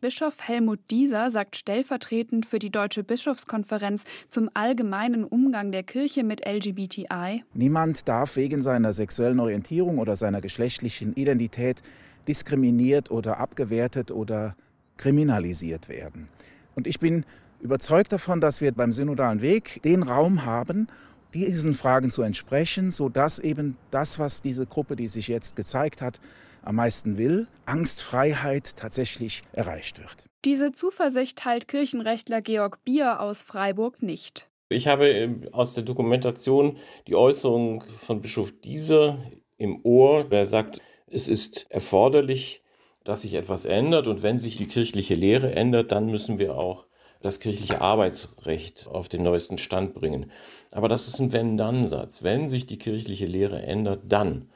Bischof 0.00 0.36
Helmut 0.46 0.78
Dieser 0.92 1.28
sagt 1.28 1.56
stellvertretend 1.56 2.46
für 2.46 2.60
die 2.60 2.70
Deutsche 2.70 3.02
Bischofskonferenz 3.02 4.04
zum 4.28 4.48
allgemeinen 4.54 5.24
Umgang 5.24 5.72
der 5.72 5.82
Kirche 5.82 6.22
mit 6.22 6.46
LGBTI. 6.46 7.42
Niemand 7.52 8.06
darf 8.06 8.36
wegen 8.36 8.62
seiner 8.62 8.92
sexuellen 8.92 9.40
Orientierung 9.40 9.98
oder 9.98 10.14
seiner 10.14 10.40
geschlechtlichen 10.40 11.14
Identität 11.14 11.82
diskriminiert 12.28 13.10
oder 13.10 13.38
abgewertet 13.38 14.12
oder 14.12 14.54
kriminalisiert 14.98 15.88
werden. 15.88 16.28
Und 16.76 16.86
ich 16.86 17.00
bin 17.00 17.24
überzeugt 17.60 18.12
davon, 18.12 18.40
dass 18.40 18.60
wir 18.60 18.70
beim 18.70 18.92
synodalen 18.92 19.40
Weg 19.40 19.82
den 19.82 20.04
Raum 20.04 20.44
haben, 20.44 20.86
diesen 21.34 21.74
Fragen 21.74 22.12
zu 22.12 22.22
entsprechen, 22.22 22.92
sodass 22.92 23.40
eben 23.40 23.76
das, 23.90 24.20
was 24.20 24.42
diese 24.42 24.64
Gruppe, 24.64 24.94
die 24.94 25.08
sich 25.08 25.26
jetzt 25.26 25.56
gezeigt 25.56 26.02
hat, 26.02 26.20
am 26.68 26.76
meisten 26.76 27.16
will, 27.16 27.46
Angstfreiheit 27.64 28.76
tatsächlich 28.76 29.42
erreicht 29.52 29.98
wird. 29.98 30.26
Diese 30.44 30.70
Zuversicht 30.70 31.38
teilt 31.38 31.66
Kirchenrechtler 31.66 32.42
Georg 32.42 32.84
Bier 32.84 33.20
aus 33.20 33.42
Freiburg 33.42 34.02
nicht. 34.02 34.48
Ich 34.68 34.86
habe 34.86 35.08
ähm, 35.08 35.48
aus 35.52 35.72
der 35.72 35.82
Dokumentation 35.82 36.76
die 37.06 37.16
Äußerung 37.16 37.80
von 37.80 38.20
Bischof 38.20 38.52
Dieser 38.60 39.18
im 39.56 39.80
Ohr, 39.82 40.24
der 40.24 40.44
sagt, 40.44 40.82
es 41.06 41.26
ist 41.26 41.66
erforderlich, 41.70 42.62
dass 43.02 43.22
sich 43.22 43.32
etwas 43.32 43.64
ändert 43.64 44.06
und 44.06 44.22
wenn 44.22 44.38
sich 44.38 44.58
die 44.58 44.68
kirchliche 44.68 45.14
Lehre 45.14 45.52
ändert, 45.52 45.90
dann 45.90 46.10
müssen 46.10 46.38
wir 46.38 46.58
auch 46.58 46.86
das 47.22 47.40
kirchliche 47.40 47.80
Arbeitsrecht 47.80 48.86
auf 48.86 49.08
den 49.08 49.22
neuesten 49.22 49.56
Stand 49.56 49.94
bringen. 49.94 50.30
Aber 50.70 50.88
das 50.88 51.08
ist 51.08 51.18
ein 51.18 51.32
Wenn-Dann-Satz. 51.32 52.22
Wenn 52.22 52.50
sich 52.50 52.66
die 52.66 52.78
kirchliche 52.78 53.26
Lehre 53.26 53.62
ändert, 53.62 54.02
dann 54.06 54.50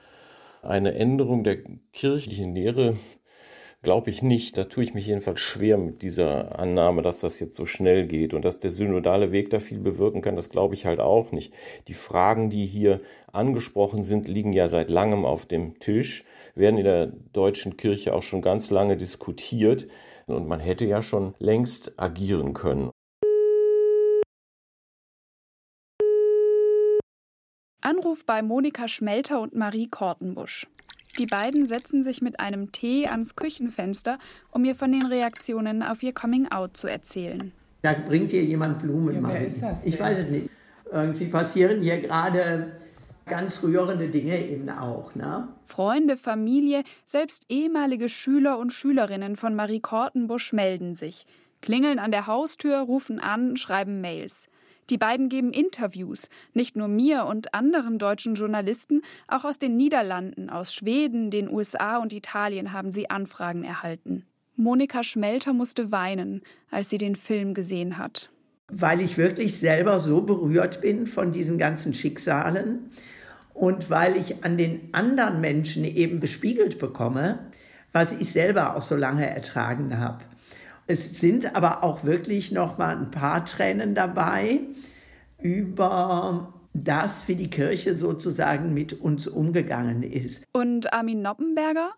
eine 0.62 0.94
Änderung 0.94 1.44
der 1.44 1.58
kirchlichen 1.92 2.54
Lehre 2.54 2.96
glaube 3.82 4.10
ich 4.10 4.22
nicht. 4.22 4.56
Da 4.56 4.64
tue 4.64 4.84
ich 4.84 4.94
mich 4.94 5.06
jedenfalls 5.06 5.40
schwer 5.40 5.76
mit 5.76 6.02
dieser 6.02 6.58
Annahme, 6.58 7.02
dass 7.02 7.20
das 7.20 7.40
jetzt 7.40 7.56
so 7.56 7.66
schnell 7.66 8.06
geht 8.06 8.32
und 8.32 8.44
dass 8.44 8.58
der 8.58 8.70
synodale 8.70 9.32
Weg 9.32 9.50
da 9.50 9.58
viel 9.58 9.80
bewirken 9.80 10.22
kann. 10.22 10.36
Das 10.36 10.50
glaube 10.50 10.74
ich 10.74 10.86
halt 10.86 11.00
auch 11.00 11.32
nicht. 11.32 11.52
Die 11.88 11.94
Fragen, 11.94 12.48
die 12.48 12.66
hier 12.66 13.00
angesprochen 13.32 14.04
sind, 14.04 14.28
liegen 14.28 14.52
ja 14.52 14.68
seit 14.68 14.88
langem 14.88 15.24
auf 15.24 15.46
dem 15.46 15.78
Tisch, 15.80 16.24
werden 16.54 16.78
in 16.78 16.84
der 16.84 17.06
deutschen 17.32 17.76
Kirche 17.76 18.14
auch 18.14 18.22
schon 18.22 18.40
ganz 18.40 18.70
lange 18.70 18.96
diskutiert 18.96 19.88
und 20.26 20.46
man 20.46 20.60
hätte 20.60 20.84
ja 20.84 21.02
schon 21.02 21.34
längst 21.38 21.98
agieren 21.98 22.54
können. 22.54 22.91
Anruf 27.82 28.24
bei 28.24 28.42
Monika 28.42 28.86
Schmelter 28.86 29.40
und 29.40 29.56
Marie 29.56 29.88
Kortenbusch. 29.88 30.68
Die 31.18 31.26
beiden 31.26 31.66
setzen 31.66 32.04
sich 32.04 32.22
mit 32.22 32.38
einem 32.38 32.70
Tee 32.70 33.08
ans 33.08 33.34
Küchenfenster, 33.34 34.18
um 34.50 34.62
mir 34.62 34.74
von 34.74 34.92
den 34.92 35.04
Reaktionen 35.04 35.82
auf 35.82 36.02
ihr 36.02 36.14
Coming-out 36.14 36.76
zu 36.76 36.86
erzählen. 36.86 37.52
Da 37.82 37.92
bringt 37.92 38.30
dir 38.30 38.44
jemand 38.44 38.80
Blumen, 38.80 39.16
ja, 39.16 39.20
Marie. 39.20 39.46
ist 39.46 39.62
das 39.62 39.84
ich 39.84 39.98
weiß 39.98 40.18
es 40.20 40.30
nicht. 40.30 40.48
Irgendwie 40.90 41.26
passieren 41.26 41.82
hier 41.82 42.00
gerade 42.00 42.72
ganz 43.26 43.62
rührende 43.64 44.08
Dinge 44.08 44.46
eben 44.46 44.68
auch. 44.70 45.14
Ne? 45.16 45.48
Freunde, 45.64 46.16
Familie, 46.16 46.84
selbst 47.04 47.46
ehemalige 47.48 48.08
Schüler 48.08 48.58
und 48.58 48.72
Schülerinnen 48.72 49.34
von 49.34 49.56
Marie 49.56 49.80
Kortenbusch 49.80 50.52
melden 50.52 50.94
sich, 50.94 51.26
klingeln 51.60 51.98
an 51.98 52.12
der 52.12 52.28
Haustür, 52.28 52.78
rufen 52.78 53.18
an, 53.18 53.56
schreiben 53.56 54.00
Mails. 54.00 54.48
Die 54.90 54.98
beiden 54.98 55.28
geben 55.28 55.52
Interviews, 55.52 56.28
nicht 56.54 56.76
nur 56.76 56.88
mir 56.88 57.24
und 57.26 57.54
anderen 57.54 57.98
deutschen 57.98 58.34
Journalisten, 58.34 59.02
auch 59.28 59.44
aus 59.44 59.58
den 59.58 59.76
Niederlanden, 59.76 60.50
aus 60.50 60.74
Schweden, 60.74 61.30
den 61.30 61.48
USA 61.50 61.98
und 61.98 62.12
Italien 62.12 62.72
haben 62.72 62.92
sie 62.92 63.08
Anfragen 63.10 63.64
erhalten. 63.64 64.24
Monika 64.56 65.02
Schmelter 65.02 65.52
musste 65.52 65.92
weinen, 65.92 66.42
als 66.70 66.90
sie 66.90 66.98
den 66.98 67.16
Film 67.16 67.54
gesehen 67.54 67.96
hat. 67.96 68.30
weil 68.72 69.02
ich 69.02 69.18
wirklich 69.18 69.58
selber 69.58 70.00
so 70.00 70.22
berührt 70.22 70.80
bin 70.80 71.06
von 71.06 71.32
diesen 71.32 71.58
ganzen 71.58 71.92
Schicksalen 71.92 72.90
und 73.52 73.90
weil 73.90 74.16
ich 74.16 74.44
an 74.44 74.56
den 74.56 74.88
anderen 74.92 75.40
Menschen 75.40 75.84
eben 75.84 76.20
bespiegelt 76.20 76.78
bekomme, 76.78 77.50
was 77.92 78.12
ich 78.12 78.32
selber 78.32 78.74
auch 78.74 78.82
so 78.82 78.96
lange 78.96 79.28
ertragen 79.28 79.98
habe. 79.98 80.24
Es 80.86 81.20
sind 81.20 81.54
aber 81.54 81.82
auch 81.84 82.04
wirklich 82.04 82.52
noch 82.52 82.78
mal 82.78 82.96
ein 82.96 83.10
paar 83.10 83.44
Tränen 83.44 83.94
dabei 83.94 84.60
über 85.40 86.52
das, 86.74 87.28
wie 87.28 87.36
die 87.36 87.50
Kirche 87.50 87.94
sozusagen 87.94 88.72
mit 88.74 88.92
uns 89.00 89.26
umgegangen 89.26 90.02
ist. 90.02 90.44
Und 90.52 90.92
Armin 90.92 91.22
Noppenberger? 91.22 91.92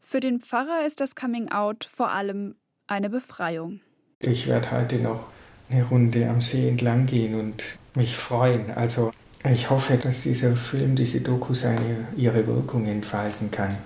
Für 0.00 0.20
den 0.20 0.40
Pfarrer 0.40 0.86
ist 0.86 1.00
das 1.00 1.14
Coming 1.14 1.50
Out 1.50 1.88
vor 1.90 2.12
allem 2.12 2.54
eine 2.86 3.10
Befreiung. 3.10 3.80
Ich 4.20 4.46
werde 4.46 4.70
heute 4.70 4.96
noch 4.96 5.30
eine 5.68 5.84
Runde 5.84 6.28
am 6.28 6.40
See 6.40 6.68
entlang 6.68 7.06
gehen 7.06 7.34
und 7.34 7.78
mich 7.94 8.16
freuen. 8.16 8.70
Also 8.70 9.10
ich 9.44 9.70
hoffe, 9.70 9.96
dass 9.96 10.22
dieser 10.22 10.56
Film, 10.56 10.96
diese 10.96 11.20
Doku 11.20 11.54
seine, 11.54 12.08
ihre 12.16 12.46
Wirkung 12.46 12.86
entfalten 12.86 13.50
kann. 13.50 13.76